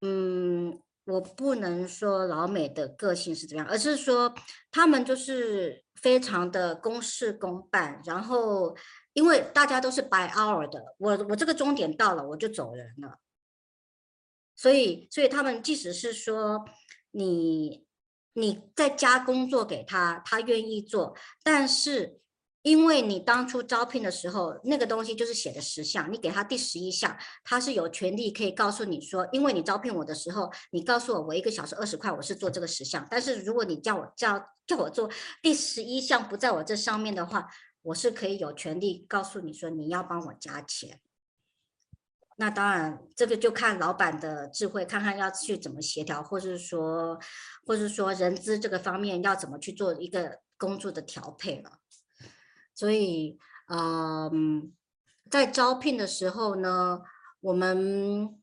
[0.00, 4.34] 嗯，我不能说老美的个性是怎样，而是说
[4.72, 8.76] 他们就是非常的公事公办，然后
[9.12, 13.20] 因为大家都是 by hour 的，我我这个钟点到了我就走人了，
[14.56, 16.64] 所以所以他们即使是说
[17.10, 17.84] 你
[18.34, 22.18] 你在家工作给他，他愿意做，但是。
[22.62, 35.08] 因为你当初招聘的时候，那个东西就是写的十项，你给他第十一项，他是有权利可以告诉你说，因为你招聘我的时候，你告诉我我一个小时二十块，我是做这个十项，但是如果你叫我叫叫我做
[35.40, 37.48] 第十一项不在我这上面的话，
[37.80, 41.00] 我是可以有权利告诉你说你要帮我加钱。
[42.40, 47.20] 那当然，这个就看老板的智慧，看看要去怎么协调，或是说，
[47.66, 51.72] 或是说人资这个方面要怎么去做一个工作的调配了。
[52.74, 54.72] 所以，嗯，
[55.30, 57.02] 在招聘的时候呢，
[57.42, 58.40] 我们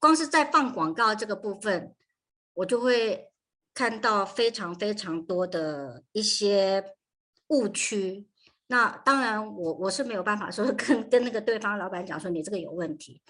[0.00, 1.94] 光是在放广告这个部分，
[2.54, 3.30] 我就会
[3.72, 6.96] 看到非常非常多的一些
[7.46, 8.26] 误区。
[8.68, 13.20] 那当然我，我是没有办法说 跟跟那个对方老板讲说你这个有问题。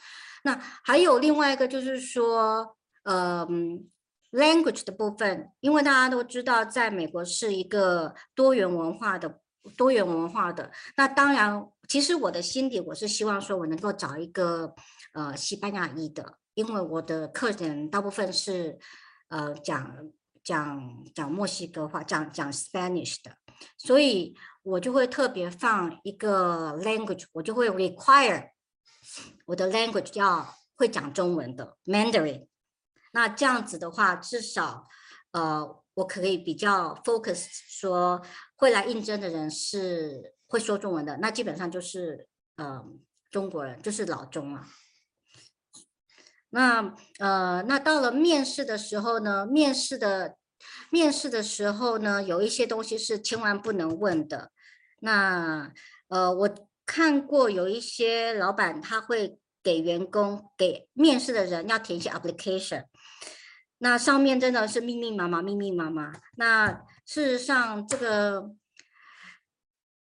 [0.45, 3.89] 那还有另外一个就是说，嗯
[4.33, 9.41] ，language 的部分，因为大家都知道，在美国是一个多元文化的。
[9.77, 14.75] 多元文化的，那当然，其实我的心底我是希望说，我能够找一个
[15.13, 18.79] 呃西班牙裔的，因为我的客人大部分是
[19.29, 19.95] 呃讲
[20.49, 23.37] 讲讲墨西哥话，讲讲 Spanish 的，
[23.77, 28.49] 所以我就会特别放一个 language，我就会 require
[29.45, 32.47] 我的 language 要会讲中文的 Mandarin，
[33.13, 34.87] 那这样子的话，至少
[35.33, 35.85] 呃。
[35.99, 38.23] 我可以比较 focus 说，
[38.55, 42.85] 会来应征的人是会说中文的，那基本上就是呃
[43.33, 44.69] 中国人，就是老中啊。
[46.51, 50.38] 那呃那到了面试的时候呢，面试的
[50.91, 54.51] 面试的时候呢，有一些东西是千万不能问的。
[55.01, 55.73] 那
[56.09, 62.85] 呃我看过有一些老板他会给员工给面试的人要填写 application。
[63.81, 66.13] 那上面真的是密密麻麻，密密麻麻。
[66.37, 68.51] 那事实上，这个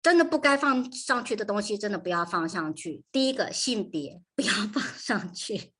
[0.01, 3.05] 真的不该放上去的东西，真的不要放上去。
[3.09, 5.71] 第一个，性别不要放上去，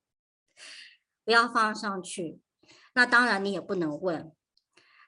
[1.25, 2.39] 不要放上去。
[2.93, 4.32] 那当然，你也不能问。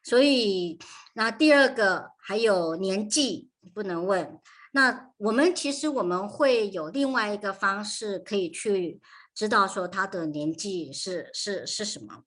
[0.06, 0.80] 所以
[1.16, 4.40] 那第二个还有年纪不能问。
[4.72, 9.02] 那我们其实我们会有另外一个方式可以去
[9.34, 12.24] 知道说他的年纪是是是什么。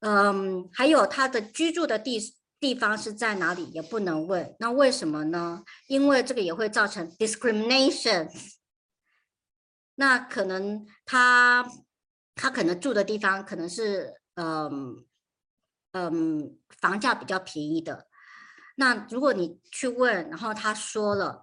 [0.00, 4.56] 嗯，还有他的居住的地地方是在哪里也不能问。
[4.58, 5.62] 那为什么呢？
[5.86, 8.28] 因为这个也会造成 discrimination。
[9.96, 11.66] 那可能他
[12.34, 15.04] 他可能住的地方可能是嗯
[15.96, 18.06] 嗯房价比较便宜的。
[18.76, 21.42] 那如果你去问，然后他说了，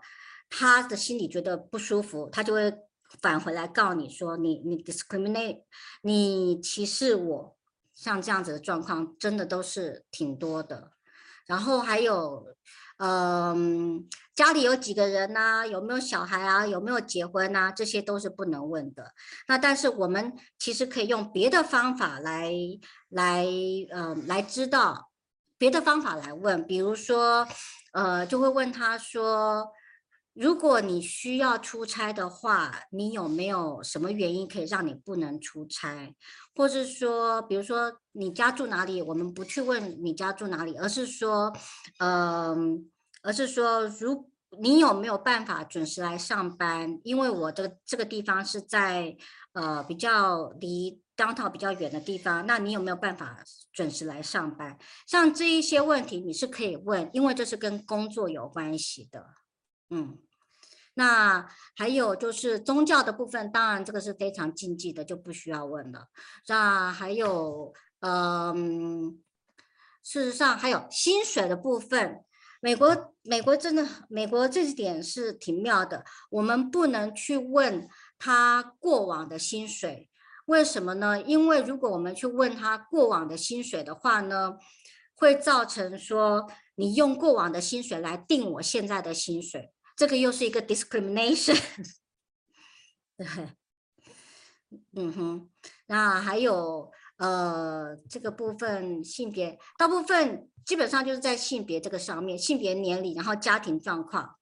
[0.50, 2.72] 他的心里觉得不舒服，他就会
[3.22, 5.64] 返回来告你说你你 discriminate，
[6.02, 7.58] 你歧视我。
[7.96, 10.92] 像这样子的状况，真的都是挺多的。
[11.46, 12.44] 然后还有，
[13.04, 15.68] 嗯，家里有几个人呐？
[15.68, 16.66] 有没有小孩啊？
[16.66, 17.70] 有没有结婚啊？
[17.70, 19.12] 这些都是不能问的。
[19.50, 22.54] 那但是我们其实可以用别的方法来
[23.10, 23.46] 来，
[23.92, 25.12] 呃，来知道
[25.58, 26.66] 别的方法来问。
[26.66, 27.46] 比如说，
[27.92, 29.74] 呃，就会问他说。
[30.36, 36.16] 如果你需要出差的话，你有没有什么原因可以让你不能出差？
[36.56, 41.54] 或是说，比如说你家住哪里，我们不去问你家住哪里，而是说，
[42.00, 42.90] 嗯，
[43.24, 47.00] 而是说，如你有没有办法准时来上班？
[47.04, 49.18] 因为我的这个地方是在
[49.54, 54.78] 呃比较离 downtown 比较远的地方，那你有没有办法准时来上班？
[55.08, 59.34] 像这一些问题你是可以问，因为这是跟工作有关系的。
[59.90, 60.20] 嗯，
[60.96, 66.10] 那还有就是宗教的部分，当然这个是非常禁忌的，就不需要问了。
[66.48, 69.20] 那还有，嗯，
[70.04, 72.24] 事实上还有薪水的部分，
[72.64, 80.10] 美国美国真的美国这一点是挺妙的，我们不能去问他过往的薪水，
[80.46, 81.22] 为什么呢？
[81.22, 84.58] 因为如果我们去问他过往的薪水的话呢，
[85.14, 89.74] 会造成说你用过往的薪水来定我现在的薪水。
[89.98, 91.62] 这个又是一个 discrimination，
[93.18, 93.28] 对，
[94.96, 95.50] 嗯哼，
[95.88, 104.36] 那还有呃这个部分性别，大部分基本上就是在性别这个上面，性别、年龄，然后家庭状况，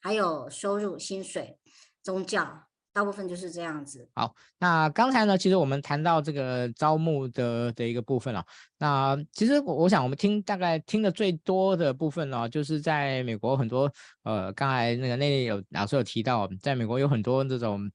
[0.00, 1.58] 还有收入、薪水、
[2.02, 2.64] 宗教。
[2.90, 4.08] 大部分就是这样子。
[4.14, 8.44] 好，那刚才呢，其实我们谈到这个招募的的一个部分了。
[8.76, 13.92] 那其实我我想，我们听大概听的最多的部分呢，就是在美国很多
[14.24, 17.88] 呃，刚才那个那里有老师有提到，在美国有很多这种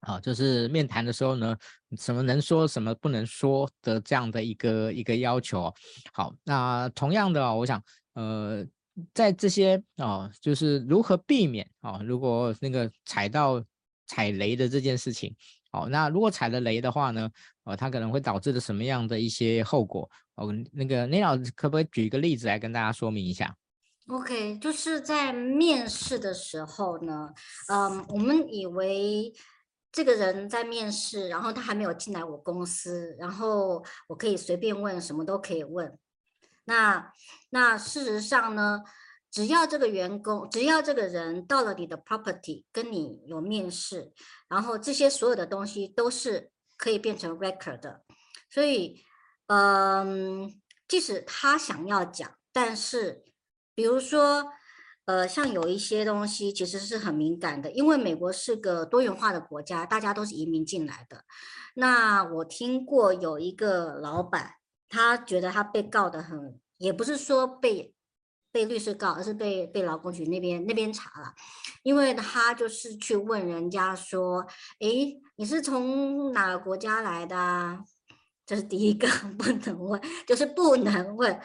[0.00, 1.56] 啊，就是面谈的时候呢，
[1.96, 5.72] 什么能说什么不能说的这样的一个一个要求。
[6.12, 7.82] 好，那同样的，我想
[8.14, 8.64] 呃，
[9.12, 13.62] 在这些啊，就是如何避免啊，如果那个踩到。
[14.10, 15.36] 踩雷的这件事情，
[15.70, 17.30] 哦，那如果踩了雷的话呢，
[17.64, 20.10] 呃，它可能会导致的什么样的一些后果？
[20.36, 23.54] 哦，那个那老师可不可以举一个例子来跟大家说明一下
[24.06, 27.34] ？OK，就是在面试的时候呢，
[27.68, 29.30] 嗯，我们以为
[29.90, 35.98] 这个人在面试，然后他还没有进来我公司，然后我可以随便问，什么都可以问。
[36.64, 37.12] 那
[37.50, 38.82] 那事实上呢？
[39.30, 44.10] 只要这个员工，只要这个人到了你的 property，跟你有面试，
[44.48, 48.04] 然后这些所有的东西都是可以变成 record 的。
[48.50, 49.04] 所以，
[49.48, 53.22] 嗯，即使他想要讲，但是，
[53.74, 54.50] 比如说，
[55.08, 61.24] 呃，像有一些东西其实是很敏感的，因为美国是个多元化的国家，大家都是移民进来的。
[61.76, 67.94] 那我听过有一个老板，他觉得他被告得很，也不是说被。
[68.50, 71.34] 被律师告，而是被被劳工局那边那边查了，
[71.82, 74.44] 因为他就是去问人家说
[74.80, 77.84] ：“诶，你是从哪个国家来的？”
[78.46, 79.06] 这是第一个
[79.38, 81.38] 不能问，就是不能问。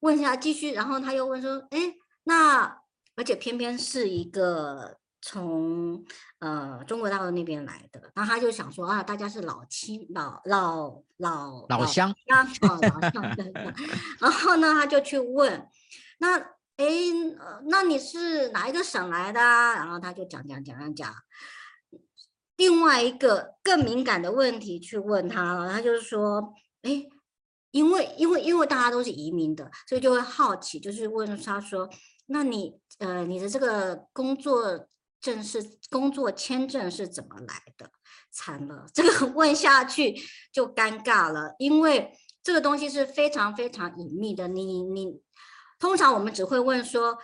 [0.00, 2.79] 问一下继续，然后他又问说：“诶，那
[3.20, 6.02] 而且偏偏是一个从
[6.38, 13.74] 呃中国大陆那边来的。”然后他就想说：“啊，大家是老亲老老老老乡啊，哦，老乡对对。
[14.18, 15.68] ”然后呢，他就去问。
[16.16, 16.38] 那
[16.78, 16.86] 哎，
[17.66, 19.74] 那你是哪一个省来的啊？
[19.74, 21.14] 然后他就讲讲讲讲讲，
[22.56, 25.70] 另外一个更敏感的问题去问他了。
[25.70, 27.04] 他就是说，哎，
[27.70, 31.86] 因为因为因为大家都是移民的，所以就会好奇，就是问他说，
[32.26, 34.88] 那你呃你的这个工作
[35.20, 37.90] 证是工作签证是怎么来的？
[38.30, 40.14] 惨了，这个 问下去
[40.52, 45.20] 就尴尬了，因为这个东西是非常非常隐秘的，你你。
[45.78, 47.18] 通常我们只会问说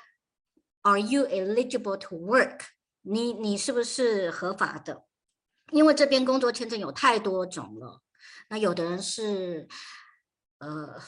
[0.81, 2.61] ，Are you eligible to work？
[3.03, 5.05] 你你是不是合法的？
[5.73, 8.01] 因为这边工作签证有太多种了。
[8.49, 9.69] 那有的人是，
[10.59, 10.99] 呃，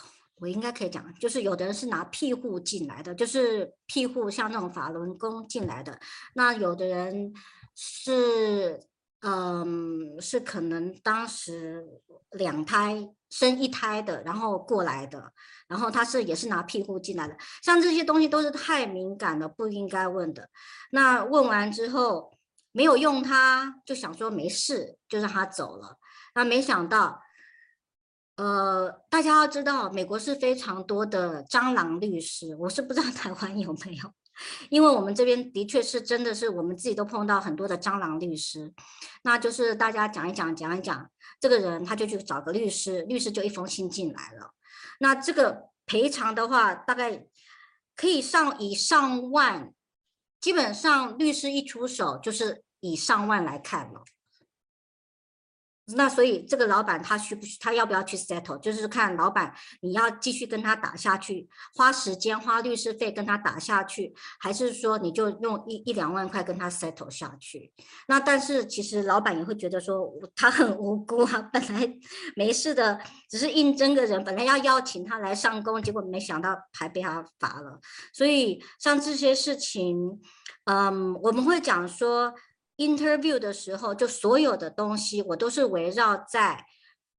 [0.40, 5.98] 我应该可以讲，就是有的人是拿庇护进来的，就是庇护像那种法轮功进来的。
[6.34, 7.32] 那有的人
[7.74, 8.80] 是，
[9.22, 11.84] 嗯，是可能当时
[12.32, 15.32] 两胎生一胎的，然后过来的，
[15.66, 17.36] 然后他是也是拿庇护进来的。
[17.62, 20.48] 像这些东西都是太敏感了，不应该问的。
[20.92, 22.32] 那问完之后
[22.72, 25.98] 没有用他，就想说没事，就让他走了。
[26.34, 27.20] 那没想到。
[28.38, 34.12] 呃，大家要知道，美国是非常多的蟑螂律师，我是不知道 台湾有没有，
[34.70, 38.72] 因为我们这边的确是真的是我们自己都碰到很多的蟑螂律师，
[39.22, 41.10] 那就是大家讲一讲讲一讲，
[41.40, 44.52] 这个人他就去找个律师，律师就一封信进来了，
[45.00, 47.26] 那这个赔偿的话，大概
[47.96, 49.74] 可以上以上万，
[50.40, 54.04] 基本上律师一出手就是以上万来看了。
[55.96, 67.72] 那所以这个老板他需不需他要不要去 settle，就是看老板你要继续跟他打下去，花时间花律师费跟他打下去，还是说你就用一一两万块跟他 settle 下去？
[68.06, 71.90] 那但是其实老板也会觉得说他很无辜啊，本来
[72.36, 77.80] 没事的，只是应征个人，本来要邀请他来上工，结果没想到还被他罚了。
[78.12, 80.20] 所以像这些事情，
[80.64, 82.34] 嗯，我们会讲说。
[82.78, 86.64] Interview 的时候，就所有的东西我都是围绕在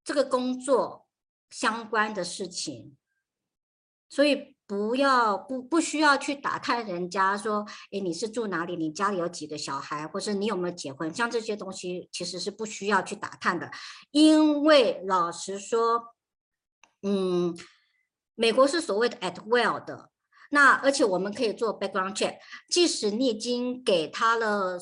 [0.06, 1.06] 这个工作
[1.50, 2.96] 相关的事情，
[4.10, 8.78] 所以不要不不需要去打探人家说，诶，你是住哪里？
[8.78, 10.08] 你家里有几个小孩？
[10.08, 11.14] 或者你有没有结婚？
[11.14, 13.70] 像这些东西其实是不需要去打探的，
[14.12, 16.16] 因为老实说，
[17.02, 17.54] 嗯，
[18.36, 20.10] 美国是所谓的 at will 的，
[20.52, 22.38] 那而且我们可以做 background check，
[22.70, 24.80] 即使你已经给他了。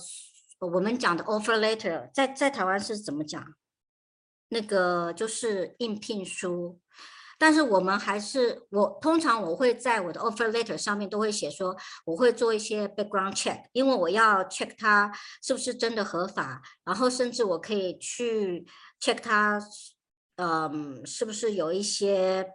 [0.60, 3.43] 我们讲的 offer letter 在在台湾是怎么讲？
[4.49, 6.80] 那个就是应聘书，
[7.38, 15.12] 但是我们还是我通常我会在我的 offer letter 上面都会写说我会做一些 background check，因为我要 check 他
[15.43, 18.66] 是不是真的合法，然后甚至我可以去
[19.01, 19.62] check 他，
[20.38, 22.53] 嗯，是不是有一些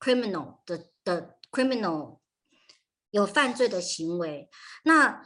[0.00, 2.18] criminal 的的 criminal
[3.10, 4.48] 有犯罪的行为，
[4.84, 5.22] 那。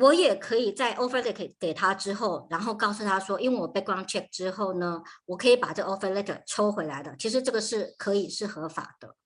[0.00, 7.16] 我也可以在 offer letter 给给他之后，然后告诉他说，因为我 background check 之后呢，我可以把这 offer letter 抽回来的。
[7.18, 9.16] 其实这个是可以是合法的。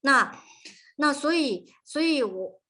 [0.00, 0.36] 那
[0.96, 2.60] 那所以所以我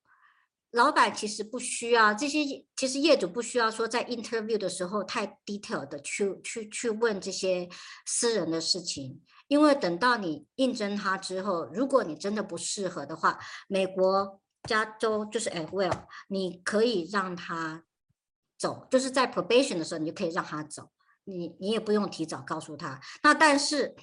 [0.73, 2.45] 老板其实不需要这些，
[2.77, 7.69] 其实业主不需要说在 interview 的时候太 detail 的去去去问这些
[8.05, 14.43] 私人的事情，因为等到你应征他之后，如果你真的不适合的话，美国。
[14.69, 17.85] 加州就是 at will，你可以让他
[18.59, 20.91] 走，就是在 probation 的时候，你就可以让他走，
[21.25, 23.01] 你你也不用提早告诉他。
[23.23, 23.95] 那但是，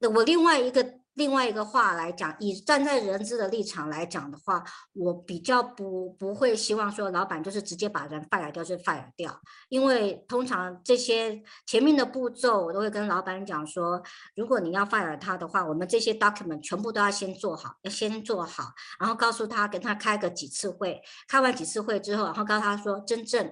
[0.00, 0.99] 我另外一个。
[1.14, 9.38] 另外一个话来讲，以站在人资的立场来讲的话，我比较不不会希望说老板就是直接把人 fire 掉就 fire 掉，
[9.68, 14.02] 因为通常这些前面的步骤我都会跟老板讲说，
[14.36, 23.50] 如果你要 fire 他的话，我们这些 document 全部都要先做好，要先做好，然后告诉他，跟他开个几次会，开完几次会之后，然后告诉他说，真正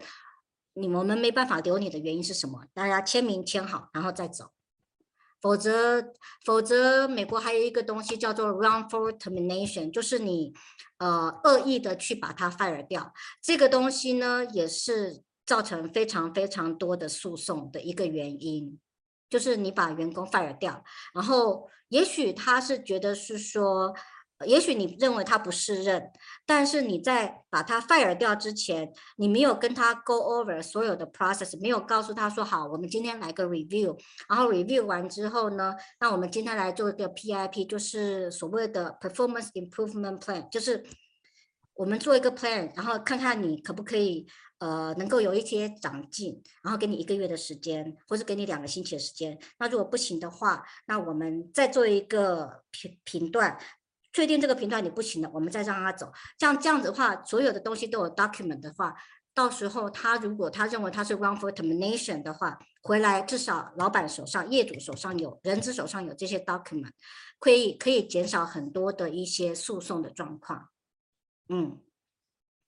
[0.74, 4.52] 你我们没办法留你的原因是什么，大家签名签好，然后再走。
[5.40, 6.12] 否则，
[6.44, 10.52] 否则，美国还有一个东西叫做 wrong for termination，就是你，
[10.98, 13.12] 呃，恶意的去把它 fire 掉。
[13.42, 18.78] 这个东西呢，也是造成非常非常多的诉讼的一个原因，
[19.30, 20.82] 就是你把员工 fire 掉，
[21.14, 23.94] 然后也许他是觉得是说。
[24.46, 26.12] 也许你认为他不适任，
[26.46, 40.84] 但是你在把他 fire 掉之前，你没有跟他 go over 所有的 process，没有告诉他说好，我们今天来个 review，然后 review 完之后呢，那我们今天来做一个 PIP，就是所谓的 performance improvement plan，就是
[41.74, 44.24] 我们做一个 plan，然后看看你可不可以
[44.60, 49.36] 呃能够有一些长进，然后给你一个月的时间，或者给你两个星期的时间。
[49.58, 53.58] 那如果不行的话，那我们再做一个评评断。
[54.12, 56.12] 确定这个频段你不行了，我们再让他走。
[56.38, 58.94] 像这样子的话，所有的东西都有 document 的话，
[59.34, 66.90] 到时候他如果他认为他是 w r o n g f o r termination 的话，回来至少老板手上、业主手上有人资手上有这些 document，
[67.38, 70.70] 可以可以减少很多的一些诉讼的状况。
[71.48, 71.80] 嗯，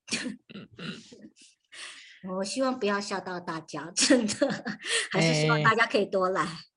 [2.36, 4.64] 我希望不要吓到大家，真的，
[5.10, 6.44] 还是希望大家可以多来。
[6.44, 6.69] 欸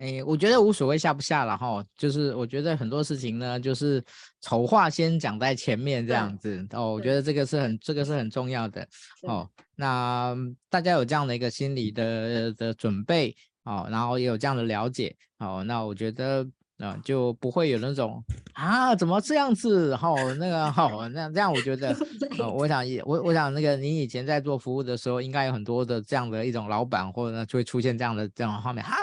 [0.00, 4.02] 哎，我觉得无所谓下不下了哈，就是我觉得很多事情呢，就是
[4.40, 8.86] 丑话先讲在前面这样子哦，我觉得这个是很这个是很重要的
[9.24, 9.46] 哦。
[9.76, 10.34] 那
[10.70, 16.42] 大家有这样的一个心理的的准备哦，然后也有这样的了解哦，那我觉得
[16.78, 18.24] 啊、呃，就不会有那种
[18.54, 19.94] 啊，怎么这样子？
[19.94, 21.94] 好、哦，那个好、哦，那这样我觉得，
[22.40, 28.96] 呃，我想也我我想那个你以前在做服务的时候，应该有很多的这样的一种老板，或者呢就会出现这样的这种画面，哈，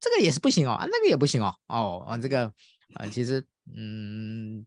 [0.00, 2.52] 这个也是不行哦，那个也不行哦，哦，啊，这个啊、
[3.00, 3.44] 呃，其实
[3.74, 4.64] 嗯，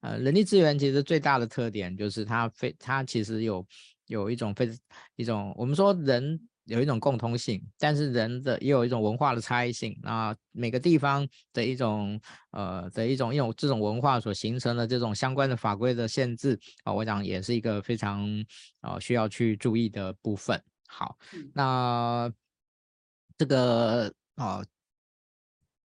[0.00, 3.66] 呃，人力资源其实最大的特点就是它非它其实有
[4.06, 4.70] 有一种非
[5.16, 6.40] 一种我们说人。
[6.66, 9.98] 有一种共通性，但是人的也有一种文化的差异性。
[10.04, 12.20] 啊每个地方的一种
[12.52, 16.54] 呃的一种一种这种文化所形成的这种相关的法规的限制
[16.84, 18.24] 啊、呃，我想也是一个非常
[18.82, 20.62] 呃需要去注意的部分。
[20.86, 21.18] 好，
[21.52, 22.32] 那
[23.36, 24.64] 这个啊、呃，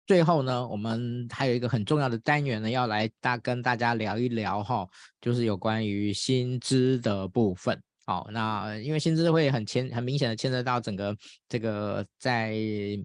[0.05, 4.87] 最后呢，我们还有一个很重要的单元呢，要来大跟大家聊一聊哈，
[5.19, 7.77] 就是有关于薪资的部分。
[8.05, 11.13] 好，那因为薪资会很牵很明显的牵涉到整个
[11.49, 12.51] 这个在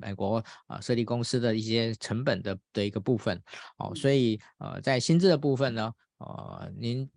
[0.01, 3.43] 美国啊设立公司的一些成本的的一个部分，
[3.79, 7.11] 哦，所以呃在薪资的部分呢，呃您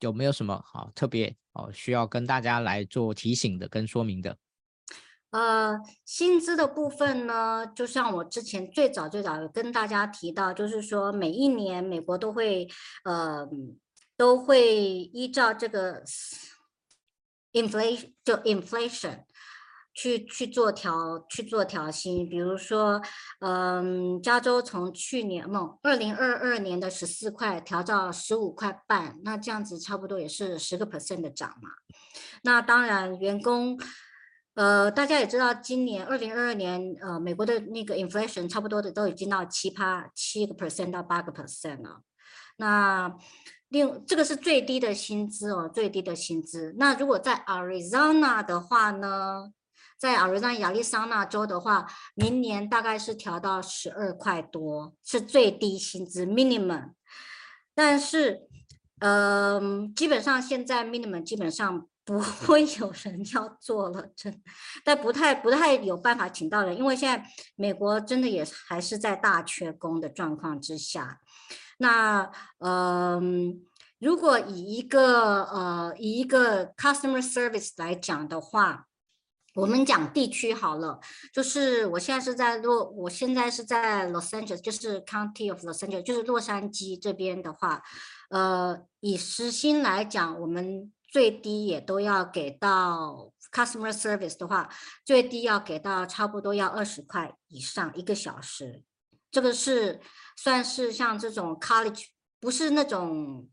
[0.00, 4.36] 有没有什么好特别哦需要跟大家来做提醒的跟说明的？
[5.30, 12.68] 呃，薪资的部分呢，就像我之前最早最早跟大家提到，就是说每一年美国都会
[13.04, 13.48] 呃
[14.16, 16.02] 都会依照这个。
[17.52, 19.24] inflation 就 inflation
[19.92, 23.02] 去去做调去做调薪，比如说，
[23.40, 31.70] 嗯，加州从去年梦二零二二年的十四块调到十五块半，那这样子差不多也是十个 percent 的涨嘛。
[32.44, 33.76] 那当然，员工，
[34.54, 42.02] 呃，大家也知道，今年二零二二年，呃，美国的那个 inflation 差不多的都已经到七趴七个 percent 到八个 percent 了。
[42.56, 43.16] 那
[43.68, 46.74] 另这个是最低的薪资哦，最低的薪资。
[46.76, 49.52] 那如果在 Arizona 的话呢，
[49.96, 56.90] 在 Arizona 亚利桑那州的话，明年大概是调到十二块多，是最低薪资 minimum。
[57.72, 58.42] 但是，
[58.98, 59.60] 呃，
[59.94, 64.42] 基本上现在 minimum 基本上不 会有人要做了，真，
[64.84, 71.20] 但不太不太有办法请到人，因为现在美国真的也还是在大缺工的状况之下。
[71.78, 73.22] 那呃，
[74.00, 78.86] 如果以一个呃以一个 customer service 来讲的话，
[79.54, 80.98] 我们讲地区好了，
[81.32, 87.80] 就是我现在是在洛，我现在是在 Los Angeles，就是 County of Los Angeles，就是洛杉矶这边的话，
[88.30, 94.68] 呃，以时薪来讲，我们最低也都要给到 customer service 的话，
[95.04, 98.82] 最低要给到差不多要二十块以上一个小时，
[99.30, 100.00] 这个是。
[100.42, 102.06] 算是像这种 college，
[102.40, 103.46] 不是那种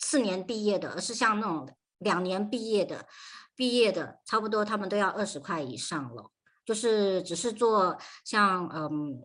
[0.00, 3.06] 四年毕业的，而是像那种两年毕业的，
[3.54, 6.32] 毕业的差不多他们都要二十块以上了。
[6.64, 9.22] 就是只是做像嗯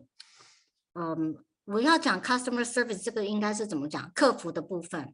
[0.94, 4.12] 嗯，我要讲 customer service 这个应该是怎么讲？
[4.14, 5.12] 客服的部分，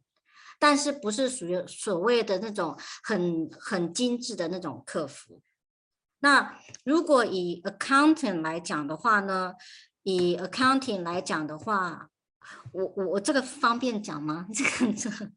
[0.59, 5.41] 但是不是属于所谓的那种很很精致的那种客服。
[6.21, 9.55] 那如果以 accountant 来讲的话呢？
[10.05, 12.09] 以 accounting 来讲的话，
[12.73, 14.47] 我我我这个方便讲吗？
[14.55, 15.31] 这个这个，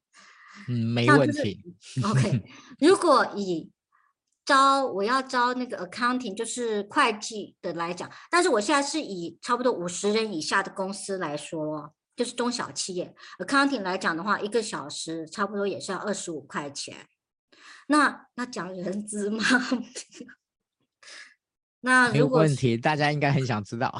[0.69, 1.61] 嗯，没问题。
[1.95, 2.43] 就是、OK，
[2.79, 3.69] 如果以
[4.45, 17.07] 招我要招那个 accounting 就是会计的来讲，但是我现在是以差不多五十人以下的公司来说，就是中小企业 accounting 来讲的话，一个小时差不多也是要二十五块钱。
[17.87, 19.43] 那那讲人资吗？
[21.81, 23.99] 那如果问题，大家应该很想知道。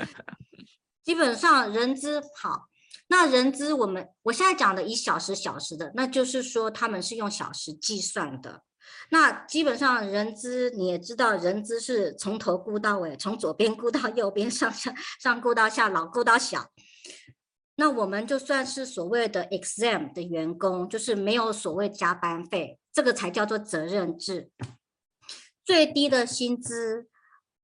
[1.02, 2.68] 基本上人资好，
[3.08, 8.60] 那人资我们我现在讲的以小时小时的，那就是说他们是用小时计算的。
[9.08, 16.70] 那基本上人资你也知道，人资是从头估到尾，从左边估到右边，上上上估到下，老估到小。
[17.76, 24.52] 那我们就算是所谓的 exam 的员工，就是没有所谓加班费，这个才叫做责任制。
[25.64, 27.08] 最低的薪资，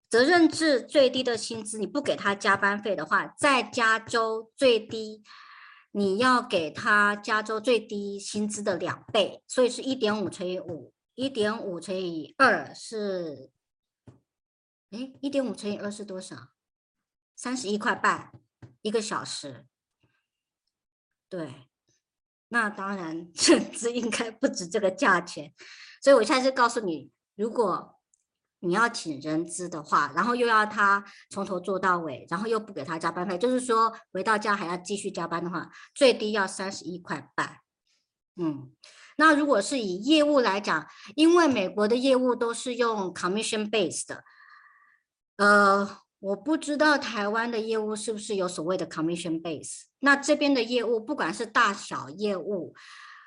[0.09, 5.23] 责任制最低的薪资，你不给他加班费的话，在加州最低，
[5.93, 13.51] 你要给他加州最低薪资的两倍，所以是一点五乘以五，一点五乘以二是，
[14.91, 16.37] 哎，一点五乘以二是多少？
[17.37, 18.33] 三十一块半
[18.83, 19.67] 一个小时。
[21.31, 21.70] 对，
[22.49, 25.55] 那当然， 人资应该不止这个价钱，
[26.03, 27.11] 所以我现在就告诉你。
[27.37, 27.99] 如果
[28.59, 37.61] 你要请人资的话，然后又要他从头做到尾，然后又不给他加班费，就是说回到家还要继续加班的话，最低要三十一块半。
[38.37, 38.70] 嗯，
[39.16, 44.24] 那如果是以业务来讲，因为美国的业务都是用 commission base 的，
[45.37, 49.83] 呃，我不知道台湾的业务是不是有所谓的 commission base。
[50.01, 52.75] 那这边的业务，不管是大小业务，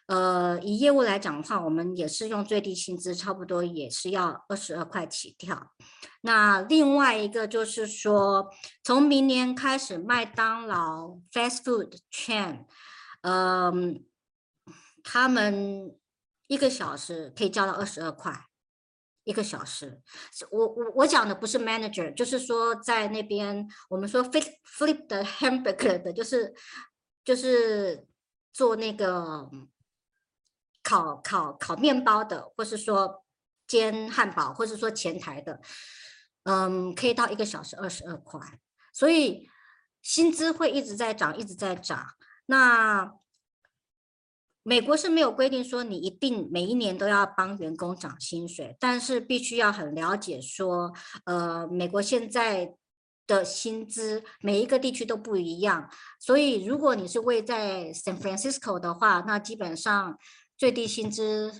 [0.05, 5.71] 呃，以业务来讲的话，我们也是用最低薪资，差不多也是要二十二块起跳。
[6.21, 8.49] 那另外一个就是说，
[8.83, 12.65] 从明年开始，麦当劳 fast food chain，
[13.21, 14.03] 嗯，
[15.03, 15.95] 他们
[16.47, 18.45] 一个小时可以交到二十二块。
[19.23, 20.01] 一个小时，
[20.51, 26.53] 我我我讲的不是 manager，就是说在那边我们说 flip flip 的 hamburger 的，就是
[27.23, 28.05] 就是
[28.51, 29.49] 做那个
[30.83, 33.23] 烤烤烤面包的，或是说
[33.65, 35.61] 煎汉堡，或是说前台的，
[36.43, 38.41] 嗯，可以到一个小时二十二块，
[38.91, 39.49] 所以
[40.01, 42.05] 薪资会一直在涨，一直在涨。
[42.47, 43.13] 那
[44.65, 50.93] 美国是没有规定说你一定每一年都要帮员工涨薪水，但是必须要很了解说，
[51.25, 52.73] 呃，美国现在
[53.27, 60.17] 的薪资每一个地区都不一样，所以如果你是位在 San Francisco 的话，那基本上
[60.57, 61.51] 最低薪资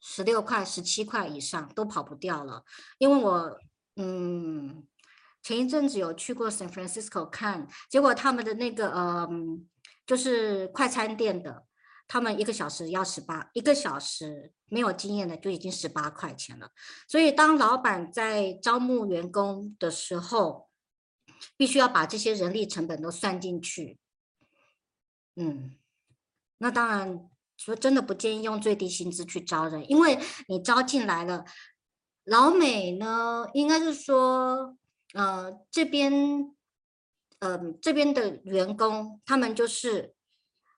[0.00, 2.62] 十六块、十七块以上都跑不掉了。
[2.98, 3.58] 因为我
[3.96, 4.84] 嗯
[5.42, 9.66] 前一阵子有去过 San Francisco 看，结果他们的那个嗯
[10.06, 11.64] 就是快餐店的。
[12.08, 16.70] 他们一个小时要十八，一个小时没有经验的就已经十八块钱了。
[17.08, 20.68] 所以当老板在招募员工的时候，
[21.56, 23.98] 必须要把这些人力成本都算进去。
[25.34, 25.76] 嗯，
[26.58, 31.44] 那当然说真的不建议用最低薪资去招人，因为你招进来了，
[32.24, 34.76] 老美呢，应该是说，
[35.12, 36.54] 呃，这边，
[37.40, 40.15] 呃，这边的员工他们就是。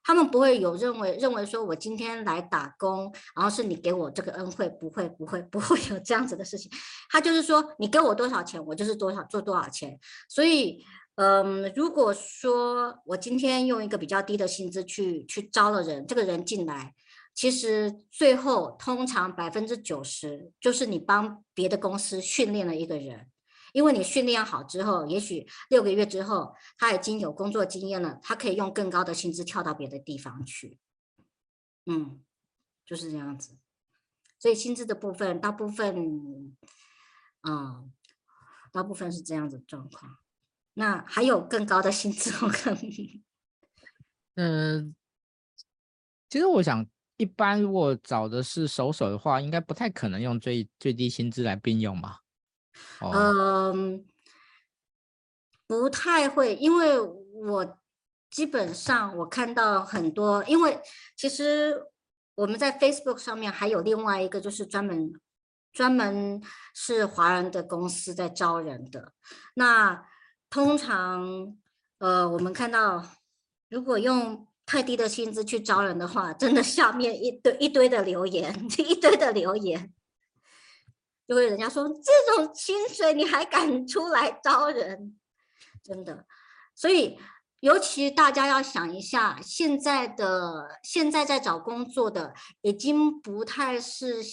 [0.09, 6.71] 他们不会有认为认为说，我今天来打工，然后是你给我这个恩惠，不会不会 不会有这样子的事情。
[7.11, 9.99] 他就是说，你给我多少钱，我就是多少做多少钱。
[10.27, 10.83] 所以，
[11.13, 16.95] 嗯，如果说我今天用一个比较低的薪资去去招了人，这个人进来，
[17.35, 23.27] 其实最后通常百分之九十就是你帮别的公司训练了一个人。
[23.73, 30.77] 因为你训练好之后，也许六个月之后，他已经有工作经验了，他可以用更高的薪资跳到别的地方去。
[31.85, 32.23] 嗯，
[32.85, 33.57] 就是这样子。
[34.37, 36.55] 所以薪资的部分，大部分，
[37.47, 37.91] 嗯，
[38.71, 40.17] 大部分是这样子状况。
[40.75, 43.23] 那还有更高的薪资，我 可以。
[44.35, 44.95] 嗯，
[46.29, 46.85] 其实我想，
[47.17, 52.21] 一般如果找的是熟手的话，应该不太可能用最最低薪资来并用吧。
[53.01, 54.05] 嗯、
[55.67, 57.77] 不太会，因为我
[58.29, 60.79] 基本上我看到很多，因为
[61.15, 61.85] 其实
[62.35, 65.13] 我们在 Facebook 上面还有另外一个，就是专门
[65.71, 66.41] 专门
[66.73, 69.13] 是华人的公司在招人的。
[69.53, 70.05] 那
[70.49, 71.55] 通常，
[71.99, 73.05] 呃，我们看到
[73.69, 79.93] 如果用太低的薪资去招人的话，真的下面一堆一堆的留言，一堆的留言。
[81.29, 85.15] 就会人家说，这种薪水你还敢出来招人，
[85.83, 86.25] 真的。
[86.73, 87.19] 所以
[87.59, 94.23] 尤其大家要想一下，现在的现在在找工作的已经不太是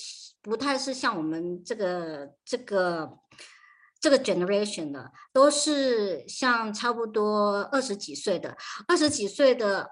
[0.41, 3.19] 不太是像我们这个这个
[4.01, 8.57] 这个 generation 的，都是像差不多二十几岁的
[8.89, 9.91] 二十几岁的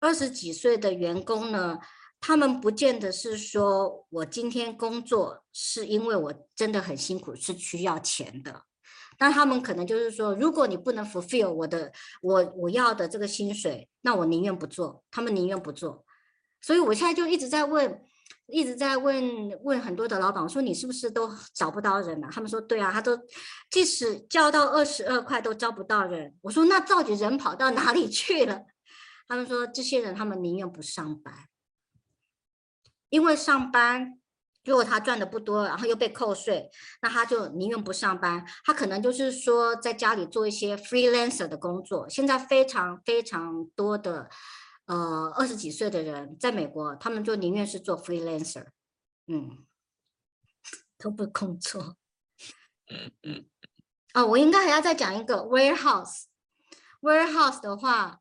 [0.00, 1.78] 二十几岁的员工呢。
[2.26, 8.64] 他们不见得是说我今天工作是因为我真的很辛苦，是需要钱的。
[9.16, 15.04] 但他们可能就是说，如果你不能 fulfill 我的我我要的这个薪水，那我宁愿不做。
[15.08, 16.04] 他们宁愿不做。
[16.60, 18.02] 所以我现在就一直在问，
[18.48, 22.28] 一直在问问很多的老板，我说你是不是都找不到人啊？
[22.32, 23.16] 他们说对啊，他都
[23.70, 26.34] 即使交到二十二块都招不到人。
[26.42, 28.62] 我说那到底人跑到哪里去了？
[29.28, 31.32] 他们说这些人他们宁愿不上班。
[33.08, 34.18] 因为上班，
[34.64, 36.68] 如果他赚的不多，然后又被扣税，
[37.00, 38.44] 那他就宁愿不上班。
[38.64, 42.08] 他可能就是说，在家里做一些 freelancer 的工作。
[42.08, 44.28] 现在非常非常多的，
[44.86, 48.66] 呃，二十几岁的人在美国，他们就宁愿是做 freelancer，
[49.28, 49.64] 嗯，
[50.98, 51.96] 都不工作。
[52.88, 53.46] 嗯嗯。
[54.14, 56.24] 哦，我应该还要再讲一个 warehouse。
[57.00, 58.20] warehouse 的话。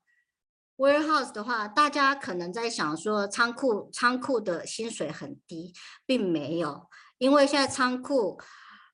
[0.78, 5.73] Warehouse 的话，大家可能在想说仓库仓库的薪水很低，
[6.05, 8.39] 并没有，因为现在仓库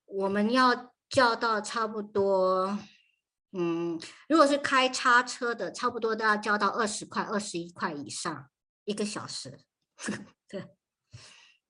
[0.06, 2.78] 我们要叫到差不多，
[3.54, 8.50] 嗯，如果是开叉车的，差不多都要交到二十块、二十一块以上
[8.86, 9.60] 一个小时。
[10.48, 10.66] 对，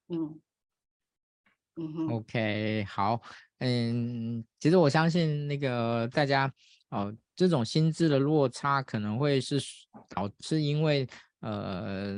[0.09, 0.41] 嗯，
[1.76, 2.07] 嗯哼。
[2.16, 3.22] OK，好。
[3.59, 6.51] 嗯，其实我相信那个大家
[6.89, 9.60] 哦，这种薪资的落差可能会是
[10.08, 11.08] 导致因为
[11.39, 12.16] 呃，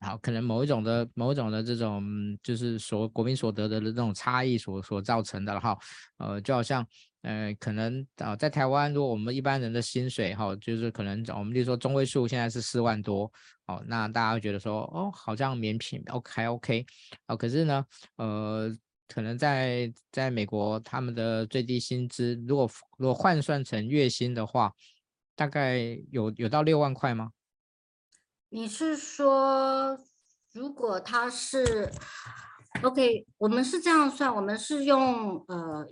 [0.00, 2.02] 好，可能某一种的某一种的这种
[2.42, 5.78] 就是所国民所得的这种差异所所造成的哈，
[6.16, 6.84] 呃，就好像
[7.22, 13.30] 呃，可能啊、在台湾，如果我们一般人的薪水哈，就是可能我们例如说中位数现在是四万多，
[13.68, 16.84] 哦，那大家会觉得说哦，好像免品，OK OK，
[17.28, 17.86] 哦，可是呢，
[18.16, 18.76] 呃。
[19.08, 24.72] 可能在在美国，他们的最低薪资如果如果换算成月薪的话，
[25.34, 25.78] 大概
[26.10, 27.32] 有有到六万块吗？
[28.48, 29.98] 你是说，
[30.52, 31.92] 如果他是
[32.82, 35.86] OK，我们是这样算，我们是用呃，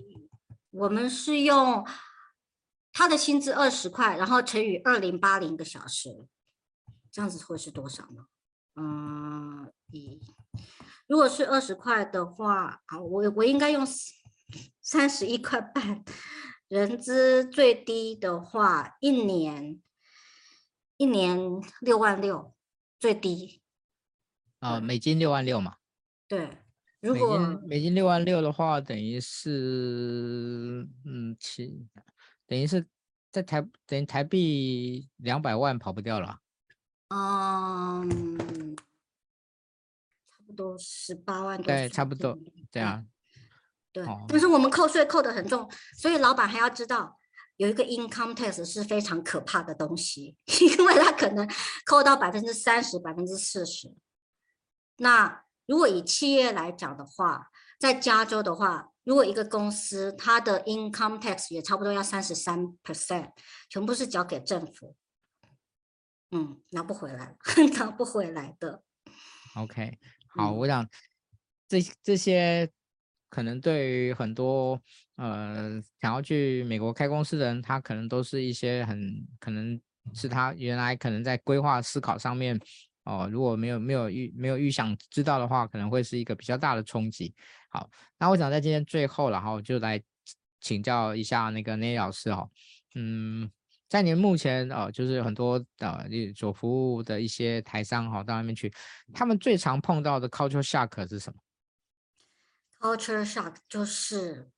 [0.70, 1.86] 我们是用
[2.92, 6.26] 他的薪资二十块，然后乘以二零八零个小时，
[7.10, 8.26] 这样子会是多少呢？
[8.76, 10.20] 嗯，一。
[11.07, 13.86] 如果是二十块的话，啊，我我应该用
[14.80, 16.05] 三十一块半。
[16.68, 19.80] 人资最低的话，一年
[20.96, 21.38] 一年
[21.80, 22.55] 六万六，
[22.98, 23.61] 最低。
[24.61, 25.76] 啊，美金六万六嘛。
[26.26, 26.48] 对，
[27.00, 31.86] 如果美金美金六万六的话，等于是嗯七，
[32.46, 32.86] 等于是
[33.30, 36.40] 在台等于台币两百万跑不掉了。
[37.09, 38.74] 嗯。
[40.55, 42.38] 都十八万多，对，差不多
[42.70, 43.07] 这样。
[43.92, 47.18] 对，但是我们扣税扣得很重，所以老板还要知道
[47.59, 51.48] 有一个 income tax 是非常可怕的东西， 因为他可能
[51.86, 53.94] 扣到百分之三十、百分之四十。
[54.96, 63.30] 那如果以企业来讲的话，在加州的话，如果一个公司它的 income tax 也差不多要三十三 percent，
[63.68, 64.96] 全部是交给政府，
[66.32, 67.36] 嗯，拿不回来，
[67.78, 68.82] 拿不回来的。
[69.57, 69.98] OK。
[70.37, 70.87] 好，我想
[71.68, 72.68] 这这些
[73.28, 74.80] 可能对于很多
[75.16, 79.80] 呃想要去美国开公司的人，他可能都是一些很可能
[80.12, 82.57] 是他原来可能在规划思考上面
[83.05, 87.35] 哦、呃，如果没有没有预没有预想知道的话，可能会是一个比较大的冲击。
[87.68, 90.03] 好，那我想在今天最后，然后就来
[90.61, 92.51] 请教一下那个 Nelly 老师哦，
[92.95, 93.51] 嗯。
[93.95, 98.68] 在您目前呃，就是很多呃所服务的一些台商哈，到外面去，
[99.12, 101.38] 他们最常碰到的 culture shock 是什么
[102.80, 104.51] ？culture shock 就是，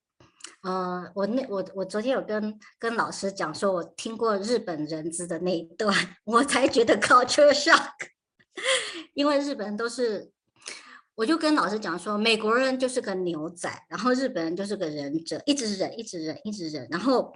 [0.62, 7.92] 呃，我那我我昨天有跟跟老师讲说，我听过日本人资的那一段， 我才觉得 culture shock，
[9.12, 10.32] 因为日本人都是，
[11.14, 17.34] 我就跟老师讲说，美国人就是个牛仔，然后日本人就是个忍者，一直忍，一直忍，一直忍，然后。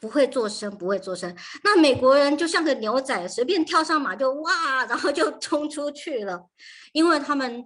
[0.00, 1.36] 不会做声，不会做声。
[1.62, 6.48] 那美国人就像个牛仔，随便跳上马就哇，然后就冲出去了。
[6.92, 7.62] 因为他们，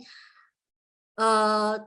[1.14, 1.78] 呃，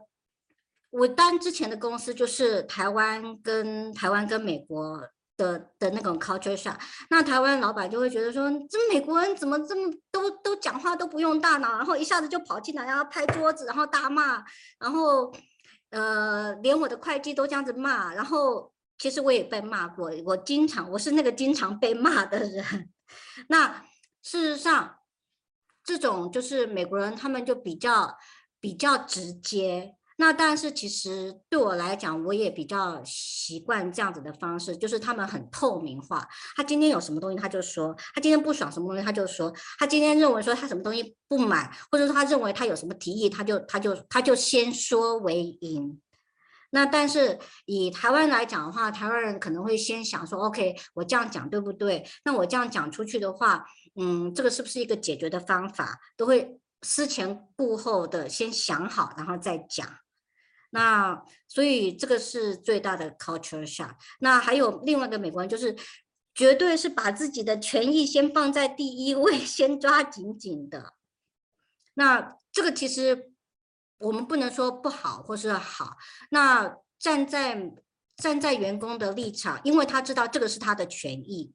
[0.89, 5.01] 我当之前的公司就是台湾跟台湾跟美国
[5.35, 6.77] 的的那种 culture shock。
[7.09, 14.41] 那台湾老板就会觉得说，这美国人怎么这么都都讲话都不用大脑，然后一下子就跑进来，然后拍桌子，然后大骂，
[14.79, 15.33] 然后
[15.89, 18.71] 呃，连我的会计都这样子骂，然后。
[18.97, 22.89] 其实我也被骂过，我经常我是那个经常被骂的人。
[23.49, 23.85] 那
[24.23, 24.97] 事实上，
[25.83, 28.17] 这种就是美国人，他们就比较
[28.59, 29.93] 比较直接。
[30.19, 36.27] 那但是其实对我来讲，我也比较习惯这样子的方式，就是他们很透明化。
[36.55, 46.01] 他今天有什么东西，他就说；他今天不爽什么东西，他就说；他今天认为说他什么东西不满，或者说他认为他有什么提议，他就他就他就先说为赢。
[46.77, 52.07] 那但是以台湾来讲的话，台湾人可能会先想说，OK，我这样讲对不对？
[52.23, 53.65] 那我这样讲出去的话，
[53.95, 55.99] 嗯，这个是不是一个解决的方法？
[56.15, 59.87] 都会思前顾后的先想好，然后再讲。
[60.69, 63.95] 那所以这个是最大的 culture shock。
[64.19, 65.75] 那还有另外一个美国人，就是
[66.35, 70.93] 绝对是把自己的权益先放在第一位， 先抓紧紧的。
[71.95, 73.31] 那这个其实。
[73.99, 75.97] 我们不能说不好或是好，
[76.29, 77.71] 那站在
[78.17, 81.53] 站在员工的立场，因为他知道这个是他的权益，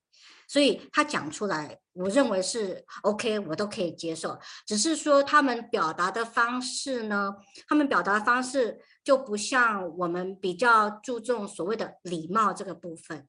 [0.48, 4.38] 所以他讲出来，我认为是 OK，我都可以接受。
[4.66, 7.34] 只是说他们表达的方式呢，
[7.66, 13.28] 他们表达的方式就不像我们比较注重所谓的礼貌这个部分。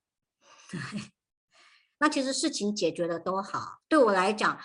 [1.99, 4.59] 那其实事情解决的都好，对我来讲。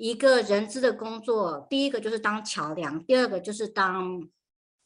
[0.00, 4.26] 一个人资的工作，第一个就是当桥梁，第二个就是当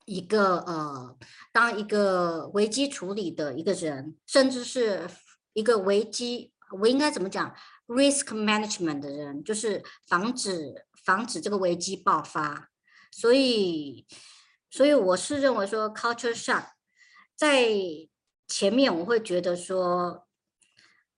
[0.07, 1.17] 一个呃，
[1.53, 5.09] 当一个危机处理的一个人，甚至是
[5.53, 7.55] 一个危机，我应该怎么讲
[7.87, 12.71] ？risk management 的人，就是防止防止这个危机爆发。
[13.13, 14.05] 所以，
[14.69, 16.71] 所以我是认为说，culture shock
[17.37, 17.69] 在
[18.49, 20.27] 前面我会觉得说，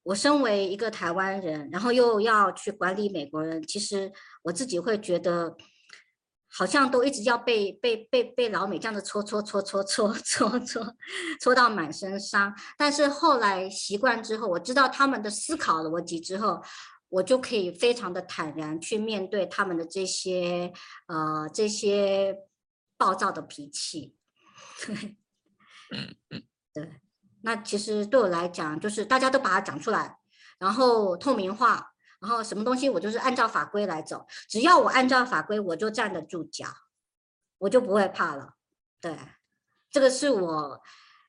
[0.07, 5.57] 我身为一个台湾人，然后又要去管理美国人，其实我自己会觉得。
[6.59, 10.97] 好像都一直要被被被被老美这样子戳戳戳戳戳戳戳
[11.39, 16.63] 戳到满身伤，但是后来习惯之后，我知道他们的思考逻辑之后，
[17.11, 20.73] 我就可以非常的坦然去面对他们的这些
[21.09, 22.35] 呃这些
[22.97, 24.15] 暴躁的脾气。
[24.87, 25.17] 对，
[27.47, 30.19] 那其实对我来讲，就是大家都把它讲出来，
[30.59, 31.93] 然后透明化。
[32.19, 36.67] 然后什么东西我就是按照法规来走，只要我按照法规，我就站得住脚，
[37.59, 38.55] 我就不会怕了。
[39.01, 39.17] 对，
[39.91, 40.81] 这个是我，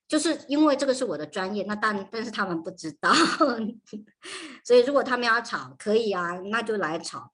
[0.07, 3.13] 就是因为这个是我的专业，那但但是他们不知道，
[4.65, 7.31] 所以如果他们要吵，可以啊，那就来吵。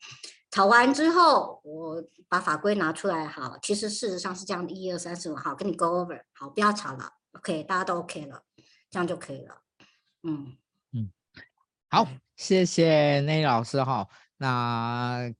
[0.49, 8.41] 吵完之后，我把法规拿出来，好，其实事实上是这样的，一二三四五，好，跟你 go over，好，不要吵了，OK，大家都 OK 了，
[8.93, 9.61] 这样就可以了。
[10.21, 10.55] 嗯
[10.91, 11.11] 嗯，
[11.89, 12.07] 好。
[12.35, 15.31] 谢谢内老师哈，那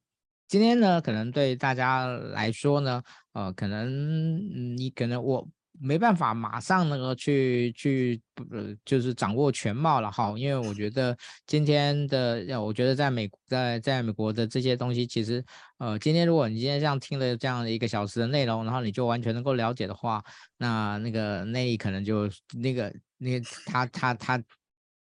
[0.47, 5.47] 今天呢，可能对大家来说呢，呃，可能你可能我
[5.80, 8.21] 没办法马上那个去去
[8.51, 11.17] 呃，就是掌握全貌了哈，因为我觉得
[11.47, 15.43] 今天的，我觉得在美在在美国的这些东西，其实
[15.78, 20.24] 呃，今天如果你今天这样听了这样的一个小时的内容，然后你就完全能够了解的话，
[20.57, 24.43] 那那个内可能就那个那他他他。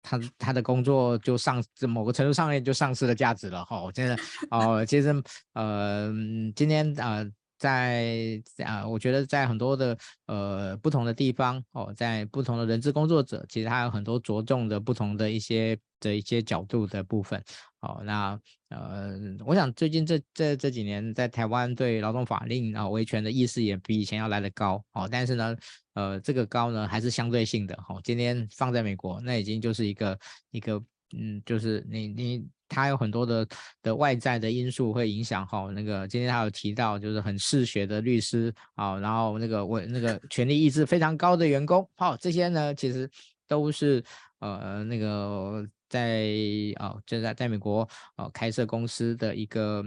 [0.07, 4.15] 他他的工作就上某个程度上面就丧失了价值了哈，我觉得
[4.51, 5.09] 哦，其实
[5.55, 6.13] 呃，
[6.55, 7.25] 今天呃，
[7.57, 9.97] 在啊、我觉得在很多的
[10.27, 17.43] 呃不同的地方哦，在不同的人资工作者，其实他有很多着重的不同的一些的一些角度的部分。
[17.81, 18.39] 哦，那
[18.71, 25.57] 呃，我想最近这这这几年在台湾对劳动法令啊维权的意识也比以前要来得高哦，但是呢，
[25.93, 28.01] 呃，这个高呢还是相对性的、哦。
[28.03, 30.19] 今天放在美国，那已经就是一个
[30.51, 30.83] 一个
[31.19, 33.47] 嗯，就是你你他有很多的
[33.83, 43.09] 的外在的因素会影响哈、那个今天他有提到就是很嗜血的律师啊、然后那个我那个权力意志非常高的员工，好、这些呢其实
[43.47, 44.03] 都是
[44.39, 45.67] 呃那个。
[45.87, 46.27] 在
[46.75, 49.85] 啊，就在在美国啊开设公司的一个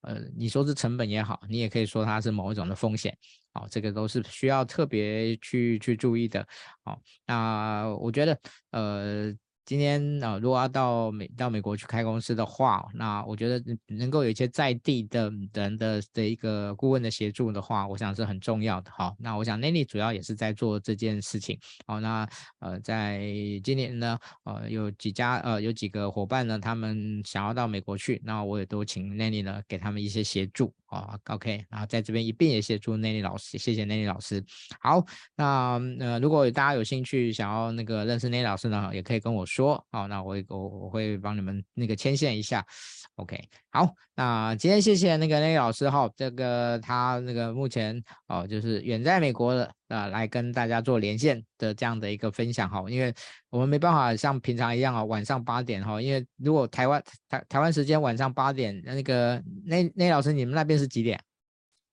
[0.00, 3.14] 呃，你说是成本也好，你也可以说它是某一种的风险，
[3.52, 6.40] 啊，这个都是需要特别去去注意的，
[6.84, 8.38] 啊，那我觉得
[8.70, 9.34] 呃。
[9.70, 18.90] 今天啊，如果要到美到美国去开公司的话，那我觉得能够有一些在地的人的的一个顾问的协助的话，我想是很重要的。
[18.90, 21.56] 好，那我想 Nanny 主要也是在做这件事情。
[21.86, 23.20] 好，那呃，在
[23.62, 30.74] 今年呢，呃，有几家呃有几个伙伴呢，他们想要到美国去，那我也都请 Nanny 呢给他们一些协助。
[30.90, 34.44] 哦，OK，然后在这边一并也协助 Nanny 老师，谢谢内里老师。
[34.80, 35.04] 好，
[35.36, 42.66] 那呃，如果大家有兴趣想要那个认识内里老师呢，也可以跟我说，好，那我我我会帮你们那个牵线一下。
[43.14, 43.38] OK，
[43.70, 53.14] 好，那今天谢谢那个 Nanny 老师哈，这个他那个目前哦就是远在美国的啊、呃，来跟大家做连线的这样的一个分享哈，因为
[53.48, 61.18] 我们没办法像平常一样啊，晚上八点哈，因为如果台湾台台湾时间晚上八点，那个那那老师你们那边是几点？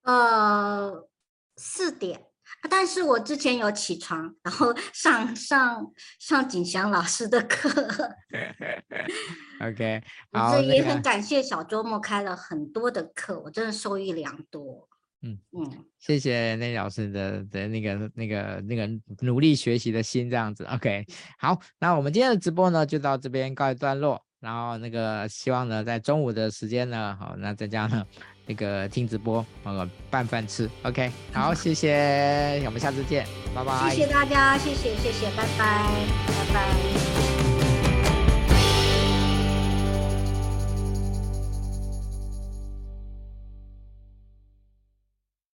[0.02, 1.08] 呃，
[1.56, 2.27] 四点。
[2.70, 5.86] 但是我之前有起床，然后上上
[6.18, 7.70] 上景祥老师的课。
[9.60, 14.88] OK，所以也很感谢小周末开了很多的课，我真的受益良多。
[15.20, 18.88] 嗯嗯，谢谢那老师的的那个那个那个
[19.22, 20.64] 努力学习的心，这样子。
[20.66, 21.04] OK，
[21.38, 28.06] 好，那我们今天的直播呢就到这边告一段落，然后那个希望呢在中午的时间呢，好，那在家呢。
[28.48, 33.90] 那个听直播，呃，拌饭吃，OK， 好，谢谢，我们下次见，拜拜。
[33.90, 35.86] 谢谢大家，谢谢，谢谢，拜拜，
[36.26, 37.27] 拜拜。